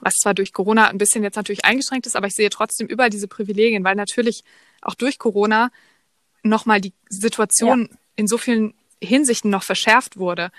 was 0.00 0.14
zwar 0.14 0.34
durch 0.34 0.52
Corona 0.52 0.88
ein 0.88 0.98
bisschen 0.98 1.22
jetzt 1.22 1.36
natürlich 1.36 1.64
eingeschränkt 1.64 2.06
ist, 2.06 2.16
aber 2.16 2.26
ich 2.26 2.34
sehe 2.34 2.50
trotzdem 2.50 2.86
überall 2.86 3.10
diese 3.10 3.28
Privilegien, 3.28 3.84
weil 3.84 3.96
natürlich 3.96 4.44
auch 4.80 4.94
durch 4.94 5.18
Corona 5.18 5.70
nochmal 6.42 6.80
die 6.80 6.92
Situation 7.08 7.88
ja. 7.90 7.98
in 8.14 8.26
so 8.26 8.38
vielen 8.38 8.74
Hinsichten 9.02 9.50
noch 9.50 9.62
verschärft 9.62 10.16
wurde, 10.16 10.50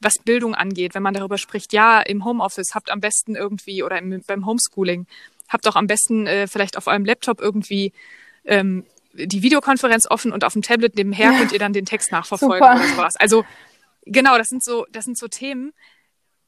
was 0.00 0.14
Bildung 0.24 0.54
angeht, 0.54 0.94
wenn 0.94 1.02
man 1.02 1.14
darüber 1.14 1.38
spricht, 1.38 1.72
ja, 1.72 2.00
im 2.00 2.24
Homeoffice 2.24 2.74
habt 2.74 2.90
am 2.90 3.00
besten 3.00 3.34
irgendwie 3.34 3.82
oder 3.82 3.98
im, 3.98 4.22
beim 4.26 4.46
Homeschooling 4.46 5.06
habt 5.48 5.66
auch 5.68 5.76
am 5.76 5.86
besten 5.86 6.26
äh, 6.26 6.46
vielleicht 6.46 6.76
auf 6.76 6.86
eurem 6.86 7.04
Laptop 7.04 7.40
irgendwie 7.40 7.92
ähm, 8.44 8.84
die 9.12 9.42
Videokonferenz 9.42 10.06
offen 10.10 10.32
und 10.32 10.44
auf 10.44 10.52
dem 10.52 10.62
Tablet 10.62 10.96
nebenher 10.96 11.32
ja. 11.32 11.38
könnt 11.38 11.52
ihr 11.52 11.58
dann 11.58 11.72
den 11.72 11.86
Text 11.86 12.12
nachverfolgen 12.12 12.58
Super. 12.58 12.76
oder 12.76 12.88
sowas. 12.88 13.16
Also 13.16 13.44
genau, 14.04 14.36
das 14.38 14.48
sind 14.48 14.62
so, 14.62 14.86
das 14.90 15.04
sind 15.04 15.18
so 15.18 15.28
Themen, 15.28 15.72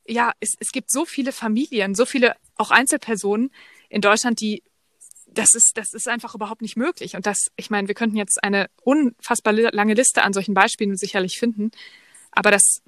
ja, 0.07 0.33
es, 0.41 0.55
es 0.59 0.73
gibt 0.73 0.91
so 0.91 1.05
viele 1.05 1.33
Familien, 1.33 1.95
so 1.95 2.07
viele 2.07 2.35
auch 2.57 2.71
Einzelpersonen 2.71 3.51
in 3.89 4.01
Deutschland, 4.01 4.41
die 4.41 4.63
das 5.31 5.55
ist, 5.55 5.73
das 5.75 5.93
ist 5.93 6.09
einfach 6.09 6.35
überhaupt 6.35 6.63
nicht 6.63 6.77
möglich. 6.77 7.15
Und 7.15 7.27
das, 7.27 7.49
ich 7.57 7.69
meine, 7.69 7.87
wir 7.87 7.95
könnten 7.95 8.17
jetzt 8.17 8.43
eine 8.43 8.71
unfassbar 8.83 9.53
lange 9.53 9.93
Liste 9.93 10.23
an 10.23 10.33
solchen 10.33 10.55
Beispielen 10.55 10.97
sicherlich 10.97 11.39
finden. 11.39 11.71
Aber 12.33 12.51
das, 12.51 12.81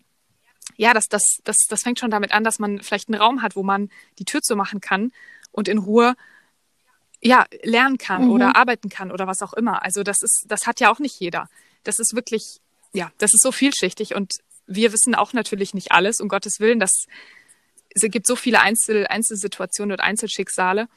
ja, 0.77 0.95
das, 0.95 1.07
das, 1.09 1.23
das, 1.45 1.57
das 1.69 1.83
fängt 1.83 1.99
schon 1.99 2.11
damit 2.11 2.33
an, 2.33 2.45
dass 2.45 2.59
man 2.59 2.81
vielleicht 2.81 3.09
einen 3.09 3.21
Raum 3.21 3.43
hat, 3.43 3.57
wo 3.57 3.63
man 3.63 3.91
die 4.19 4.25
Tür 4.25 4.43
zu 4.43 4.57
machen 4.57 4.81
kann 4.81 5.13
und 5.53 5.69
in 5.69 5.79
Ruhe 5.79 6.15
ja, 7.23 7.47
lernen 7.63 7.99
kann 7.99 8.25
mhm. 8.25 8.31
oder 8.31 8.57
arbeiten 8.57 8.89
kann 8.89 9.13
oder 9.13 9.27
was 9.27 9.43
auch 9.43 9.53
immer. 9.53 9.83
Also 9.83 10.03
das 10.03 10.23
ist, 10.23 10.45
das 10.49 10.67
hat 10.67 10.81
ja 10.81 10.91
auch 10.91 10.99
nicht 10.99 11.19
jeder. 11.21 11.49
Das 11.85 11.99
ist 11.99 12.15
wirklich, 12.15 12.61
ja, 12.93 13.13
das 13.19 13.35
ist 13.35 13.43
so 13.43 13.53
vielschichtig 13.53 14.15
und 14.15 14.35
wir 14.67 14.93
wissen 14.93 15.15
auch 15.15 15.33
natürlich 15.33 15.75
nicht 15.75 15.93
alles, 15.93 16.21
um 16.21 16.29
Gottes 16.29 16.61
Willen. 16.61 16.81
Das, 16.81 17.07
es 17.91 18.03
gibt 18.03 18.27
so 18.27 18.37
viele 18.37 18.61
Einzel, 18.61 19.07
Einzelsituationen 19.07 19.93
und 19.93 20.01
Einzelschicksale. 20.01 20.89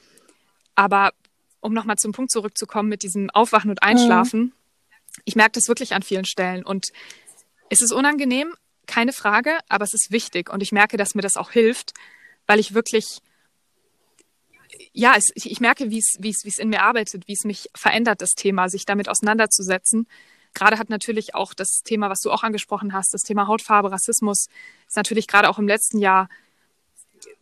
Aber 0.75 1.11
um 1.59 1.73
nochmal 1.73 1.97
zum 1.97 2.11
Punkt 2.11 2.31
zurückzukommen 2.31 2.89
mit 2.89 3.03
diesem 3.03 3.29
Aufwachen 3.31 3.69
und 3.69 3.81
Einschlafen, 3.81 4.41
mhm. 4.41 4.53
ich 5.25 5.35
merke 5.35 5.53
das 5.53 5.67
wirklich 5.67 5.93
an 5.93 6.03
vielen 6.03 6.25
Stellen. 6.25 6.63
Und 6.63 6.91
es 7.69 7.81
ist 7.81 7.91
unangenehm, 7.91 8.53
keine 8.87 9.13
Frage, 9.13 9.57
aber 9.69 9.83
es 9.83 9.93
ist 9.93 10.11
wichtig. 10.11 10.49
Und 10.49 10.61
ich 10.61 10.71
merke, 10.71 10.97
dass 10.97 11.15
mir 11.15 11.21
das 11.21 11.37
auch 11.37 11.51
hilft, 11.51 11.93
weil 12.47 12.59
ich 12.59 12.73
wirklich, 12.73 13.19
ja, 14.91 15.13
es, 15.17 15.31
ich 15.35 15.59
merke, 15.59 15.89
wie 15.89 15.99
es, 15.99 16.17
wie 16.19 16.29
es, 16.29 16.43
wie 16.43 16.49
es 16.49 16.59
in 16.59 16.69
mir 16.69 16.81
arbeitet, 16.81 17.27
wie 17.27 17.33
es 17.33 17.45
mich 17.45 17.69
verändert, 17.75 18.21
das 18.21 18.31
Thema, 18.31 18.69
sich 18.69 18.85
damit 18.85 19.09
auseinanderzusetzen 19.09 20.07
Gerade 20.53 20.77
hat 20.77 20.89
natürlich 20.89 21.33
auch 21.33 21.53
das 21.53 21.81
Thema, 21.83 22.09
was 22.09 22.19
du 22.19 22.31
auch 22.31 22.43
angesprochen 22.43 22.93
hast, 22.93 23.13
das 23.13 23.21
Thema 23.21 23.47
Hautfarbe, 23.47 23.91
Rassismus, 23.91 24.47
ist 24.87 24.95
natürlich 24.95 25.27
gerade 25.27 25.49
auch 25.49 25.57
im 25.57 25.67
letzten 25.67 25.97
Jahr 25.97 26.29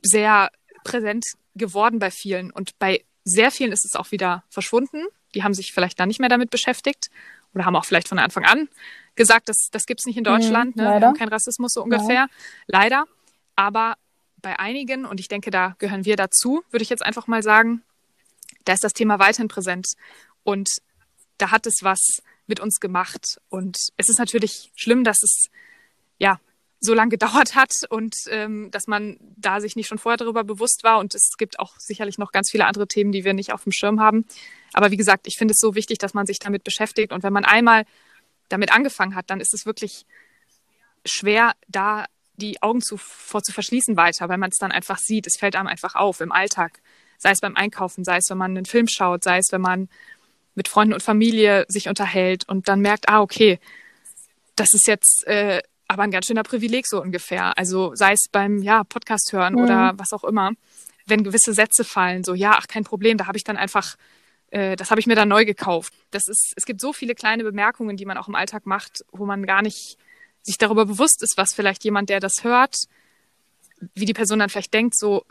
sehr 0.01 0.49
präsent 0.83 1.25
geworden 1.55 1.99
bei 1.99 2.09
vielen. 2.09 2.51
Und 2.51 2.79
bei 2.79 3.03
sehr 3.25 3.51
vielen 3.51 3.73
ist 3.73 3.85
es 3.85 3.95
auch 3.95 4.11
wieder 4.11 4.43
verschwunden. 4.49 5.05
Die 5.35 5.43
haben 5.43 5.53
sich 5.53 5.73
vielleicht 5.73 5.99
dann 5.99 6.07
nicht 6.07 6.19
mehr 6.19 6.29
damit 6.29 6.49
beschäftigt 6.49 7.09
oder 7.53 7.65
haben 7.65 7.75
auch 7.75 7.85
vielleicht 7.85 8.07
von 8.07 8.19
Anfang 8.19 8.45
an 8.45 8.69
gesagt, 9.15 9.49
das, 9.49 9.69
das 9.71 9.85
gibt 9.85 9.99
es 10.01 10.05
nicht 10.05 10.17
in 10.17 10.23
Deutschland. 10.23 10.75
Mhm, 10.75 10.83
ne? 10.83 10.99
Wir 10.99 11.07
haben 11.07 11.17
keinen 11.17 11.29
Rassismus 11.29 11.73
so 11.73 11.83
ungefähr. 11.83 12.13
Ja. 12.13 12.27
Leider. 12.67 13.05
Aber 13.55 13.95
bei 14.41 14.57
einigen, 14.59 15.05
und 15.05 15.19
ich 15.19 15.27
denke, 15.27 15.51
da 15.51 15.75
gehören 15.79 16.05
wir 16.05 16.15
dazu, 16.15 16.63
würde 16.71 16.83
ich 16.83 16.89
jetzt 16.89 17.05
einfach 17.05 17.27
mal 17.27 17.43
sagen, 17.43 17.83
da 18.65 18.73
ist 18.73 18.83
das 18.83 18.93
Thema 18.93 19.19
weiterhin 19.19 19.47
präsent. 19.47 19.87
Und 20.43 20.69
da 21.37 21.51
hat 21.51 21.67
es 21.67 21.79
was 21.81 22.21
mit 22.47 22.59
uns 22.59 22.79
gemacht. 22.79 23.39
Und 23.49 23.77
es 23.97 24.09
ist 24.09 24.19
natürlich 24.19 24.71
schlimm, 24.75 25.03
dass 25.03 25.21
es 25.23 25.49
ja 26.17 26.39
so 26.83 26.95
lange 26.95 27.11
gedauert 27.11 27.55
hat 27.55 27.71
und 27.89 28.15
ähm, 28.29 28.69
dass 28.71 28.87
man 28.87 29.17
da 29.37 29.61
sich 29.61 29.75
nicht 29.75 29.87
schon 29.87 29.99
vorher 29.99 30.17
darüber 30.17 30.43
bewusst 30.43 30.83
war. 30.83 30.97
Und 30.97 31.13
es 31.13 31.37
gibt 31.37 31.59
auch 31.59 31.75
sicherlich 31.77 32.17
noch 32.17 32.31
ganz 32.31 32.49
viele 32.49 32.65
andere 32.65 32.87
Themen, 32.87 33.11
die 33.11 33.23
wir 33.23 33.33
nicht 33.33 33.53
auf 33.53 33.63
dem 33.63 33.71
Schirm 33.71 34.01
haben. 34.01 34.25
Aber 34.73 34.89
wie 34.89 34.97
gesagt, 34.97 35.27
ich 35.27 35.37
finde 35.37 35.53
es 35.53 35.59
so 35.59 35.75
wichtig, 35.75 35.99
dass 35.99 36.15
man 36.15 36.25
sich 36.25 36.39
damit 36.39 36.63
beschäftigt. 36.63 37.13
Und 37.13 37.21
wenn 37.21 37.33
man 37.33 37.45
einmal 37.45 37.85
damit 38.49 38.73
angefangen 38.73 39.15
hat, 39.15 39.29
dann 39.29 39.39
ist 39.39 39.53
es 39.53 39.67
wirklich 39.67 40.07
schwer, 41.05 41.53
da 41.67 42.05
die 42.33 42.61
Augen 42.63 42.81
zu, 42.81 42.97
vor 42.97 43.43
zu 43.43 43.53
verschließen 43.53 43.95
weiter, 43.95 44.27
weil 44.27 44.39
man 44.39 44.49
es 44.49 44.57
dann 44.57 44.71
einfach 44.71 44.97
sieht. 44.97 45.27
Es 45.27 45.37
fällt 45.37 45.55
einem 45.55 45.67
einfach 45.67 45.93
auf 45.93 46.19
im 46.19 46.31
Alltag. 46.31 46.81
Sei 47.19 47.29
es 47.29 47.41
beim 47.41 47.55
Einkaufen, 47.55 48.03
sei 48.03 48.17
es, 48.17 48.29
wenn 48.31 48.39
man 48.39 48.57
einen 48.57 48.65
Film 48.65 48.87
schaut, 48.87 49.23
sei 49.23 49.37
es, 49.37 49.51
wenn 49.51 49.61
man 49.61 49.87
mit 50.55 50.67
Freunden 50.67 50.95
und 50.95 51.03
Familie 51.03 51.65
sich 51.67 51.87
unterhält 51.87 52.49
und 52.49 52.67
dann 52.67 52.81
merkt, 52.81 53.07
ah, 53.07 53.21
okay, 53.21 53.59
das 54.55 54.73
ist 54.73 54.87
jetzt 54.87 55.25
äh, 55.27 55.61
aber 55.91 56.03
ein 56.03 56.11
ganz 56.11 56.25
schöner 56.25 56.43
Privileg 56.43 56.87
so 56.87 57.01
ungefähr. 57.01 57.57
Also 57.57 57.93
sei 57.95 58.13
es 58.13 58.27
beim 58.31 58.61
ja, 58.61 58.83
Podcast 58.83 59.33
hören 59.33 59.53
mhm. 59.53 59.63
oder 59.63 59.93
was 59.97 60.13
auch 60.13 60.23
immer, 60.23 60.51
wenn 61.05 61.23
gewisse 61.23 61.53
Sätze 61.53 61.83
fallen, 61.83 62.23
so 62.23 62.33
ja, 62.33 62.55
ach 62.57 62.67
kein 62.67 62.83
Problem, 62.83 63.17
da 63.17 63.27
habe 63.27 63.37
ich 63.37 63.43
dann 63.43 63.57
einfach, 63.57 63.95
äh, 64.51 64.75
das 64.75 64.89
habe 64.89 64.99
ich 64.99 65.07
mir 65.07 65.15
dann 65.15 65.27
neu 65.27 65.45
gekauft. 65.45 65.93
Das 66.11 66.27
ist, 66.27 66.53
es 66.55 66.65
gibt 66.65 66.79
so 66.79 66.93
viele 66.93 67.13
kleine 67.13 67.43
Bemerkungen, 67.43 67.97
die 67.97 68.05
man 68.05 68.17
auch 68.17 68.27
im 68.27 68.35
Alltag 68.35 68.65
macht, 68.65 69.03
wo 69.11 69.25
man 69.25 69.45
gar 69.45 69.61
nicht 69.61 69.97
sich 70.43 70.57
darüber 70.57 70.85
bewusst 70.85 71.21
ist, 71.21 71.37
was 71.37 71.53
vielleicht 71.53 71.83
jemand, 71.83 72.09
der 72.09 72.19
das 72.19 72.43
hört, 72.43 72.75
wie 73.93 74.05
die 74.05 74.13
Person 74.13 74.39
dann 74.39 74.49
vielleicht 74.49 74.73
denkt, 74.73 74.97
so, 74.97 75.25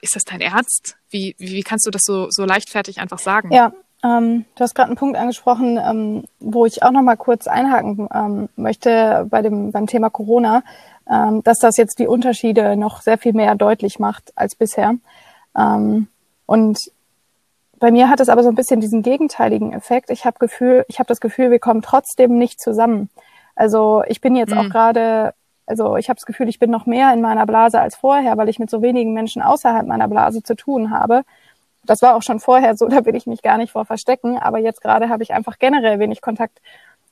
ist 0.00 0.16
das 0.16 0.24
dein 0.24 0.40
Ernst? 0.40 0.96
Wie, 1.10 1.34
wie, 1.38 1.52
wie 1.52 1.62
kannst 1.62 1.86
du 1.86 1.90
das 1.90 2.02
so, 2.04 2.28
so 2.30 2.44
leichtfertig 2.44 2.98
einfach 2.98 3.18
sagen? 3.18 3.52
Ja, 3.52 3.72
ähm, 4.04 4.44
du 4.56 4.64
hast 4.64 4.74
gerade 4.74 4.88
einen 4.88 4.96
Punkt 4.96 5.16
angesprochen, 5.16 5.78
ähm, 5.78 6.24
wo 6.40 6.66
ich 6.66 6.82
auch 6.82 6.90
noch 6.90 7.02
mal 7.02 7.16
kurz 7.16 7.46
einhaken 7.46 8.08
ähm, 8.12 8.48
möchte 8.56 9.26
bei 9.30 9.42
dem 9.42 9.70
beim 9.70 9.86
Thema 9.86 10.10
Corona, 10.10 10.62
ähm, 11.08 11.42
dass 11.44 11.58
das 11.58 11.76
jetzt 11.76 11.98
die 11.98 12.08
Unterschiede 12.08 12.76
noch 12.76 13.00
sehr 13.00 13.18
viel 13.18 13.32
mehr 13.32 13.54
deutlich 13.54 13.98
macht 13.98 14.32
als 14.34 14.56
bisher. 14.56 14.94
Ähm, 15.56 16.08
und 16.46 16.78
bei 17.78 17.90
mir 17.90 18.08
hat 18.08 18.20
es 18.20 18.28
aber 18.28 18.42
so 18.42 18.48
ein 18.48 18.54
bisschen 18.54 18.80
diesen 18.80 19.02
gegenteiligen 19.02 19.72
Effekt. 19.72 20.10
Ich 20.10 20.24
habe 20.24 20.38
Gefühl, 20.38 20.84
ich 20.88 20.98
habe 20.98 21.08
das 21.08 21.20
Gefühl, 21.20 21.50
wir 21.50 21.58
kommen 21.58 21.82
trotzdem 21.82 22.38
nicht 22.38 22.60
zusammen. 22.60 23.08
Also 23.54 24.02
ich 24.06 24.20
bin 24.20 24.36
jetzt 24.36 24.52
mhm. 24.52 24.58
auch 24.58 24.68
gerade, 24.68 25.34
also 25.66 25.96
ich 25.96 26.08
habe 26.08 26.16
das 26.16 26.26
Gefühl, 26.26 26.48
ich 26.48 26.58
bin 26.58 26.70
noch 26.70 26.86
mehr 26.86 27.12
in 27.12 27.20
meiner 27.20 27.46
Blase 27.46 27.80
als 27.80 27.96
vorher, 27.96 28.36
weil 28.36 28.48
ich 28.48 28.58
mit 28.58 28.70
so 28.70 28.82
wenigen 28.82 29.12
Menschen 29.12 29.42
außerhalb 29.42 29.86
meiner 29.86 30.08
Blase 30.08 30.42
zu 30.42 30.54
tun 30.54 30.90
habe. 30.90 31.22
Das 31.84 32.02
war 32.02 32.14
auch 32.14 32.22
schon 32.22 32.40
vorher 32.40 32.76
so, 32.76 32.88
da 32.88 33.04
will 33.04 33.16
ich 33.16 33.26
mich 33.26 33.42
gar 33.42 33.58
nicht 33.58 33.72
vor 33.72 33.84
verstecken. 33.84 34.38
Aber 34.38 34.58
jetzt 34.58 34.80
gerade 34.80 35.08
habe 35.08 35.22
ich 35.22 35.32
einfach 35.32 35.58
generell 35.58 35.98
wenig 35.98 36.20
Kontakt 36.20 36.60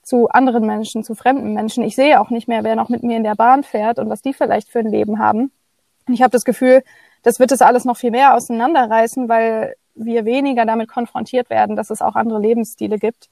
zu 0.03 0.29
anderen 0.29 0.67
Menschen, 0.67 1.05
zu 1.05 1.15
fremden 1.15 1.53
Menschen. 1.53 1.85
Ich 1.85 1.95
sehe 1.95 2.21
auch 2.21 2.31
nicht 2.31 2.49
mehr, 2.49 2.65
wer 2.65 2.77
noch 2.77 2.89
mit 2.89 3.03
mir 3.03 3.17
in 3.17 3.25
der 3.25 3.35
Bahn 3.35 3.63
fährt 3.63 3.99
und 3.99 4.09
was 4.09 4.23
die 4.23 4.33
vielleicht 4.33 4.69
für 4.69 4.81
ein 4.81 4.91
Leben 4.91 5.19
haben. 5.19 5.53
Und 6.07 6.15
ich 6.15 6.23
habe 6.23 6.31
das 6.31 6.45
Gefühl, 6.45 6.83
das 7.23 7.39
wird 7.39 7.53
es 7.53 7.61
alles 7.61 7.85
noch 7.85 7.97
viel 7.97 8.11
mehr 8.11 8.35
auseinanderreißen, 8.35 9.29
weil 9.29 9.75
wir 9.95 10.25
weniger 10.25 10.65
damit 10.65 10.89
konfrontiert 10.89 11.51
werden, 11.51 11.77
dass 11.77 11.91
es 11.91 12.03
auch 12.03 12.15
andere 12.15 12.41
Lebensstile 12.41 12.99
gibt. 12.99 13.29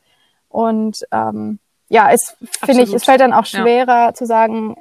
Und 0.48 0.98
ähm, 1.10 1.58
ja, 1.88 2.10
es 2.12 2.36
finde 2.64 2.82
ich, 2.82 2.92
es 2.92 3.04
fällt 3.04 3.20
dann 3.20 3.32
auch 3.32 3.46
schwerer 3.46 4.06
ja. 4.06 4.14
zu 4.14 4.26
sagen, 4.26 4.76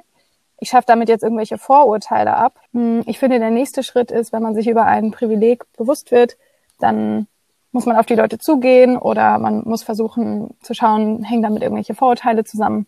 ich 0.60 0.70
schaffe 0.70 0.86
damit 0.86 1.08
jetzt 1.08 1.22
irgendwelche 1.22 1.56
Vorurteile 1.56 2.36
ab. 2.36 2.60
Hm, 2.72 3.02
ich 3.06 3.18
finde, 3.18 3.38
der 3.38 3.50
nächste 3.50 3.82
Schritt 3.82 4.10
ist, 4.10 4.32
wenn 4.32 4.42
man 4.42 4.54
sich 4.54 4.68
über 4.68 4.84
ein 4.84 5.10
Privileg 5.10 5.64
bewusst 5.76 6.10
wird, 6.10 6.36
dann 6.78 7.26
muss 7.72 7.86
man 7.86 7.96
auf 7.96 8.06
die 8.06 8.14
Leute 8.14 8.38
zugehen 8.38 8.96
oder 8.96 9.38
man 9.38 9.62
muss 9.64 9.82
versuchen 9.82 10.54
zu 10.62 10.74
schauen, 10.74 11.22
hängen 11.22 11.42
damit 11.42 11.62
irgendwelche 11.62 11.94
Vorurteile 11.94 12.44
zusammen 12.44 12.86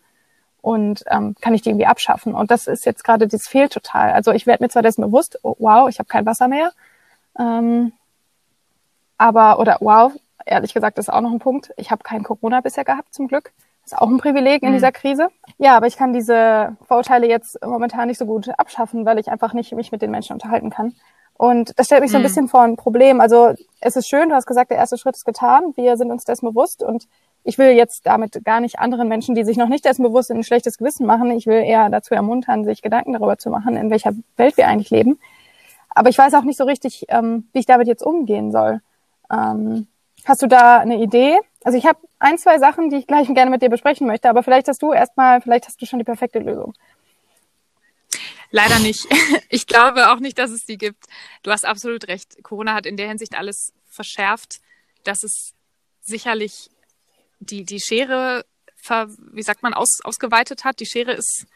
und 0.62 1.04
ähm, 1.10 1.34
kann 1.40 1.54
ich 1.54 1.62
die 1.62 1.70
irgendwie 1.70 1.86
abschaffen. 1.86 2.34
Und 2.34 2.50
das 2.50 2.66
ist 2.66 2.86
jetzt 2.86 3.04
gerade, 3.04 3.28
das 3.28 3.46
fehlt 3.46 3.72
total. 3.72 4.12
Also 4.12 4.32
ich 4.32 4.46
werde 4.46 4.64
mir 4.64 4.68
zwar 4.68 4.82
dessen 4.82 5.02
bewusst, 5.02 5.38
oh, 5.42 5.54
wow, 5.58 5.88
ich 5.88 5.98
habe 5.98 6.08
kein 6.08 6.26
Wasser 6.26 6.48
mehr, 6.48 6.72
ähm, 7.38 7.92
aber, 9.18 9.58
oder 9.58 9.76
wow, 9.80 10.12
ehrlich 10.46 10.72
gesagt, 10.72 10.96
das 10.96 11.08
ist 11.08 11.14
auch 11.14 11.20
noch 11.20 11.32
ein 11.32 11.40
Punkt. 11.40 11.72
Ich 11.76 11.90
habe 11.90 12.02
kein 12.02 12.22
Corona 12.22 12.62
bisher 12.62 12.84
gehabt, 12.84 13.12
zum 13.12 13.28
Glück. 13.28 13.52
Das 13.82 13.92
ist 13.92 13.98
auch 13.98 14.08
ein 14.08 14.18
Privileg 14.18 14.62
in 14.62 14.70
mhm. 14.70 14.74
dieser 14.74 14.92
Krise. 14.92 15.28
Ja, 15.58 15.76
aber 15.76 15.86
ich 15.86 15.96
kann 15.96 16.12
diese 16.12 16.76
Vorurteile 16.86 17.28
jetzt 17.28 17.62
momentan 17.64 18.08
nicht 18.08 18.18
so 18.18 18.26
gut 18.26 18.48
abschaffen, 18.58 19.04
weil 19.04 19.18
ich 19.18 19.30
einfach 19.30 19.52
nicht 19.52 19.72
mich 19.72 19.92
mit 19.92 20.02
den 20.02 20.10
Menschen 20.10 20.32
unterhalten 20.32 20.70
kann. 20.70 20.94
Und 21.40 21.72
das 21.78 21.86
stellt 21.86 22.02
mich 22.02 22.10
so 22.10 22.18
ein 22.18 22.22
mhm. 22.22 22.26
bisschen 22.26 22.48
vor 22.48 22.60
ein 22.60 22.76
Problem. 22.76 23.18
Also 23.18 23.54
es 23.80 23.96
ist 23.96 24.10
schön, 24.10 24.28
du 24.28 24.34
hast 24.34 24.44
gesagt, 24.44 24.70
der 24.70 24.76
erste 24.76 24.98
Schritt 24.98 25.16
ist 25.16 25.24
getan. 25.24 25.72
Wir 25.74 25.96
sind 25.96 26.10
uns 26.10 26.24
dessen 26.24 26.46
bewusst 26.46 26.82
und 26.82 27.08
ich 27.44 27.56
will 27.56 27.70
jetzt 27.70 28.04
damit 28.04 28.44
gar 28.44 28.60
nicht 28.60 28.78
anderen 28.78 29.08
Menschen, 29.08 29.34
die 29.34 29.44
sich 29.44 29.56
noch 29.56 29.70
nicht 29.70 29.86
dessen 29.86 30.02
bewusst 30.02 30.28
sind, 30.28 30.36
ein 30.36 30.44
schlechtes 30.44 30.76
Gewissen 30.76 31.06
machen. 31.06 31.30
Ich 31.30 31.46
will 31.46 31.62
eher 31.62 31.88
dazu 31.88 32.12
ermuntern, 32.12 32.66
sich 32.66 32.82
Gedanken 32.82 33.14
darüber 33.14 33.38
zu 33.38 33.48
machen, 33.48 33.74
in 33.78 33.88
welcher 33.88 34.12
Welt 34.36 34.58
wir 34.58 34.68
eigentlich 34.68 34.90
leben. 34.90 35.18
Aber 35.88 36.10
ich 36.10 36.18
weiß 36.18 36.34
auch 36.34 36.44
nicht 36.44 36.58
so 36.58 36.64
richtig, 36.64 37.06
ähm, 37.08 37.48
wie 37.54 37.60
ich 37.60 37.66
damit 37.66 37.88
jetzt 37.88 38.02
umgehen 38.02 38.52
soll. 38.52 38.82
Ähm, 39.32 39.86
hast 40.26 40.42
du 40.42 40.46
da 40.46 40.80
eine 40.80 40.98
Idee? 40.98 41.38
Also 41.64 41.78
ich 41.78 41.86
habe 41.86 42.00
ein, 42.18 42.36
zwei 42.36 42.58
Sachen, 42.58 42.90
die 42.90 42.96
ich 42.96 43.06
gleich 43.06 43.32
gerne 43.32 43.50
mit 43.50 43.62
dir 43.62 43.70
besprechen 43.70 44.06
möchte, 44.06 44.28
aber 44.28 44.42
vielleicht 44.42 44.68
hast 44.68 44.82
du 44.82 44.92
erstmal, 44.92 45.40
vielleicht 45.40 45.68
hast 45.68 45.80
du 45.80 45.86
schon 45.86 46.00
die 46.00 46.04
perfekte 46.04 46.38
Lösung. 46.38 46.74
Leider 48.50 48.78
nicht. 48.78 49.06
Ich 49.52 49.66
glaube 49.66 50.12
auch 50.12 50.20
nicht, 50.20 50.38
dass 50.38 50.52
es 50.52 50.64
die 50.64 50.78
gibt. 50.78 51.06
Du 51.42 51.50
hast 51.50 51.64
absolut 51.64 52.06
recht. 52.06 52.40
Corona 52.44 52.72
hat 52.72 52.86
in 52.86 52.96
der 52.96 53.08
Hinsicht 53.08 53.34
alles 53.34 53.72
verschärft, 53.88 54.60
dass 55.02 55.24
es 55.24 55.54
sicherlich 56.02 56.70
die, 57.40 57.64
die 57.64 57.80
Schere, 57.80 58.44
ver, 58.76 59.08
wie 59.32 59.42
sagt 59.42 59.64
man, 59.64 59.74
aus, 59.74 59.98
ausgeweitet 60.04 60.62
hat. 60.62 60.78
Die 60.78 60.86
Schere 60.86 61.14
ist 61.14 61.46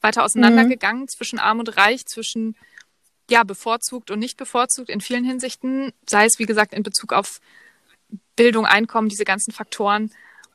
weiter 0.00 0.24
auseinandergegangen 0.24 1.02
mhm. 1.02 1.08
zwischen 1.08 1.38
Arm 1.38 1.60
und 1.60 1.76
Reich, 1.76 2.06
zwischen 2.06 2.56
ja, 3.30 3.44
bevorzugt 3.44 4.10
und 4.10 4.18
nicht 4.18 4.36
bevorzugt 4.36 4.88
in 4.88 5.00
vielen 5.00 5.24
Hinsichten, 5.24 5.92
sei 6.08 6.24
es, 6.24 6.40
wie 6.40 6.46
gesagt, 6.46 6.72
in 6.72 6.82
Bezug 6.82 7.12
auf 7.12 7.40
Bildung, 8.34 8.66
Einkommen, 8.66 9.08
diese 9.08 9.24
ganzen 9.24 9.52
Faktoren. 9.52 10.12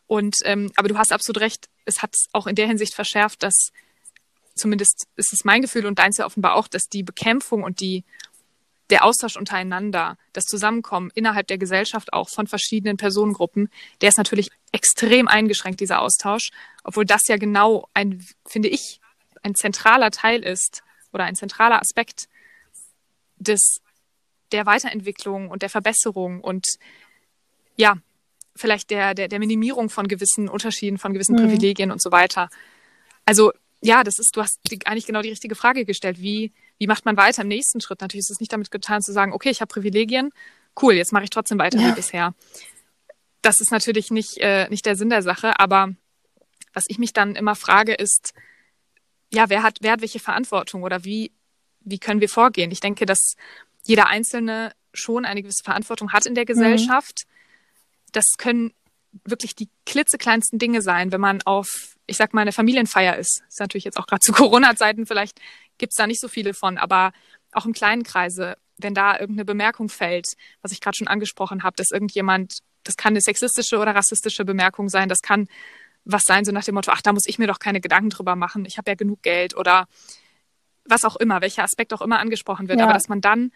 Und 0.07 0.35
ähm, 0.43 0.71
aber 0.75 0.89
du 0.89 0.97
hast 0.97 1.13
absolut 1.13 1.41
recht, 1.41 1.69
es 1.85 2.01
hat 2.01 2.13
auch 2.33 2.47
in 2.47 2.55
der 2.55 2.67
Hinsicht 2.67 2.93
verschärft, 2.93 3.43
dass 3.43 3.71
zumindest 4.55 5.07
ist 5.15 5.33
es 5.33 5.43
mein 5.43 5.61
Gefühl 5.61 5.85
und 5.85 5.99
deins 5.99 6.17
ja 6.17 6.25
offenbar 6.25 6.55
auch, 6.55 6.67
dass 6.67 6.83
die 6.83 7.03
Bekämpfung 7.03 7.63
und 7.63 7.79
die 7.79 8.03
der 8.89 9.05
Austausch 9.05 9.37
untereinander, 9.37 10.17
das 10.33 10.43
Zusammenkommen 10.43 11.09
innerhalb 11.15 11.47
der 11.47 11.57
Gesellschaft 11.57 12.13
auch 12.13 12.29
von 12.29 12.47
verschiedenen 12.47 12.97
Personengruppen, 12.97 13.69
der 14.01 14.09
ist 14.09 14.17
natürlich 14.17 14.49
extrem 14.71 15.27
eingeschränkt, 15.27 15.79
dieser 15.79 16.01
Austausch, 16.01 16.51
obwohl 16.83 17.05
das 17.05 17.21
ja 17.27 17.37
genau 17.37 17.87
ein, 17.93 18.23
finde 18.45 18.67
ich, 18.67 18.99
ein 19.41 19.55
zentraler 19.55 20.11
Teil 20.11 20.43
ist 20.43 20.83
oder 21.11 21.23
ein 21.23 21.35
zentraler 21.35 21.81
Aspekt 21.81 22.27
des, 23.37 23.77
der 24.51 24.65
Weiterentwicklung 24.65 25.49
und 25.49 25.61
der 25.61 25.69
Verbesserung 25.69 26.41
und 26.41 26.67
ja, 27.75 27.97
vielleicht 28.55 28.91
der, 28.91 29.15
der, 29.15 29.27
der 29.27 29.39
Minimierung 29.39 29.89
von 29.89 30.07
gewissen 30.07 30.49
Unterschieden, 30.49 30.97
von 30.97 31.13
gewissen 31.13 31.35
mhm. 31.35 31.47
Privilegien 31.47 31.91
und 31.91 32.01
so 32.01 32.11
weiter. 32.11 32.49
Also 33.25 33.51
ja, 33.83 34.03
das 34.03 34.17
ist, 34.17 34.35
du 34.35 34.41
hast 34.41 34.59
die, 34.71 34.85
eigentlich 34.85 35.05
genau 35.05 35.21
die 35.21 35.29
richtige 35.29 35.55
Frage 35.55 35.85
gestellt. 35.85 36.21
Wie, 36.21 36.53
wie 36.77 36.87
macht 36.87 37.05
man 37.05 37.17
weiter 37.17 37.41
im 37.41 37.49
nächsten 37.49 37.81
Schritt? 37.81 38.01
Natürlich 38.01 38.21
ist 38.21 38.31
es 38.31 38.39
nicht 38.39 38.53
damit 38.53 38.71
getan 38.71 39.01
zu 39.01 39.11
sagen, 39.11 39.33
okay, 39.33 39.49
ich 39.49 39.61
habe 39.61 39.71
Privilegien, 39.71 40.31
cool, 40.81 40.93
jetzt 40.93 41.11
mache 41.11 41.25
ich 41.25 41.29
trotzdem 41.29 41.59
weiter 41.59 41.79
ja. 41.79 41.89
wie 41.89 41.91
bisher. 41.91 42.33
Das 43.41 43.59
ist 43.59 43.71
natürlich 43.71 44.09
nicht, 44.09 44.37
äh, 44.37 44.69
nicht 44.69 44.85
der 44.85 44.95
Sinn 44.95 45.09
der 45.09 45.21
Sache, 45.21 45.59
aber 45.59 45.93
was 46.73 46.85
ich 46.87 46.97
mich 46.97 47.11
dann 47.11 47.35
immer 47.35 47.55
frage, 47.55 47.93
ist, 47.93 48.33
ja, 49.33 49.49
wer 49.49 49.63
hat, 49.63 49.79
wer 49.81 49.91
hat 49.91 50.01
welche 50.01 50.19
Verantwortung 50.19 50.83
oder 50.83 51.03
wie, 51.03 51.31
wie 51.81 51.99
können 51.99 52.21
wir 52.21 52.29
vorgehen? 52.29 52.71
Ich 52.71 52.79
denke, 52.79 53.05
dass 53.05 53.35
jeder 53.85 54.07
Einzelne 54.07 54.71
schon 54.93 55.25
eine 55.25 55.41
gewisse 55.41 55.63
Verantwortung 55.63 56.13
hat 56.13 56.25
in 56.25 56.35
der 56.35 56.43
mhm. 56.43 56.47
Gesellschaft. 56.47 57.23
Mhm. 57.25 58.11
Das 58.13 58.25
können 58.37 58.73
wirklich 59.25 59.55
die 59.55 59.69
klitzekleinsten 59.85 60.57
Dinge 60.57 60.81
sein, 60.81 61.11
wenn 61.11 61.21
man 61.21 61.41
auf, 61.41 61.92
ich 62.05 62.17
sag 62.17 62.33
mal, 62.33 62.41
eine 62.41 62.51
Familienfeier 62.51 63.17
ist. 63.17 63.41
Das 63.41 63.53
ist 63.53 63.59
natürlich 63.59 63.85
jetzt 63.85 63.97
auch 63.97 64.07
gerade 64.07 64.21
zu 64.21 64.31
Corona-Zeiten, 64.33 65.05
vielleicht 65.05 65.39
gibt's 65.77 65.95
da 65.95 66.07
nicht 66.07 66.19
so 66.19 66.27
viele 66.27 66.53
von, 66.53 66.77
aber 66.77 67.11
auch 67.51 67.65
im 67.65 67.73
kleinen 67.73 68.03
Kreise, 68.03 68.57
wenn 68.77 68.93
da 68.93 69.13
irgendeine 69.13 69.45
Bemerkung 69.45 69.89
fällt, 69.89 70.27
was 70.61 70.71
ich 70.71 70.81
gerade 70.81 70.97
schon 70.97 71.07
angesprochen 71.07 71.63
habe, 71.63 71.75
dass 71.75 71.91
irgendjemand, 71.91 72.59
das 72.83 72.97
kann 72.97 73.13
eine 73.13 73.21
sexistische 73.21 73.77
oder 73.77 73.95
rassistische 73.95 74.45
Bemerkung 74.45 74.89
sein, 74.89 75.09
das 75.09 75.21
kann 75.21 75.47
was 76.05 76.23
sein, 76.25 76.43
so 76.43 76.51
nach 76.51 76.65
dem 76.65 76.75
Motto, 76.75 76.91
ach, 76.91 77.01
da 77.01 77.13
muss 77.13 77.27
ich 77.27 77.39
mir 77.39 77.47
doch 77.47 77.59
keine 77.59 77.79
Gedanken 77.79 78.09
drüber 78.09 78.35
machen, 78.35 78.65
ich 78.65 78.77
habe 78.77 78.91
ja 78.91 78.95
genug 78.95 79.21
Geld 79.21 79.55
oder 79.55 79.87
was 80.85 81.05
auch 81.05 81.15
immer, 81.15 81.41
welcher 81.41 81.63
Aspekt 81.63 81.93
auch 81.93 82.01
immer 82.01 82.19
angesprochen 82.19 82.67
wird, 82.67 82.79
ja. 82.79 82.85
aber 82.85 82.93
dass 82.93 83.07
man 83.07 83.21
dann 83.21 83.51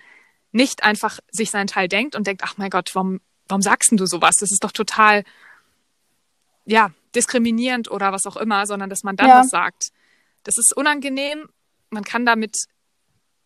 nicht 0.54 0.84
einfach 0.84 1.20
sich 1.30 1.52
seinen 1.52 1.68
Teil 1.68 1.90
denkt 1.90 2.16
und 2.16 2.26
denkt, 2.26 2.42
ach 2.46 2.58
mein 2.58 2.70
Gott, 2.70 2.92
warum, 2.94 3.20
warum 3.50 3.62
sagst 3.62 3.92
du 3.92 4.06
sowas? 4.06 4.36
Das 4.40 4.52
ist 4.52 4.64
doch 4.64 4.72
total 4.72 5.24
ja, 6.68 6.92
diskriminierend 7.18 7.92
oder 7.92 8.14
was 8.14 8.26
auch 8.26 8.38
immer, 8.38 8.66
sondern 8.66 8.90
dass 8.90 9.04
man 9.04 9.16
dann 9.16 9.28
ja. 9.28 9.40
was 9.40 9.50
sagt. 9.50 9.90
Das 10.44 10.58
ist 10.58 10.76
unangenehm. 10.76 11.50
Man 11.90 12.04
kann 12.04 12.26
damit 12.26 12.56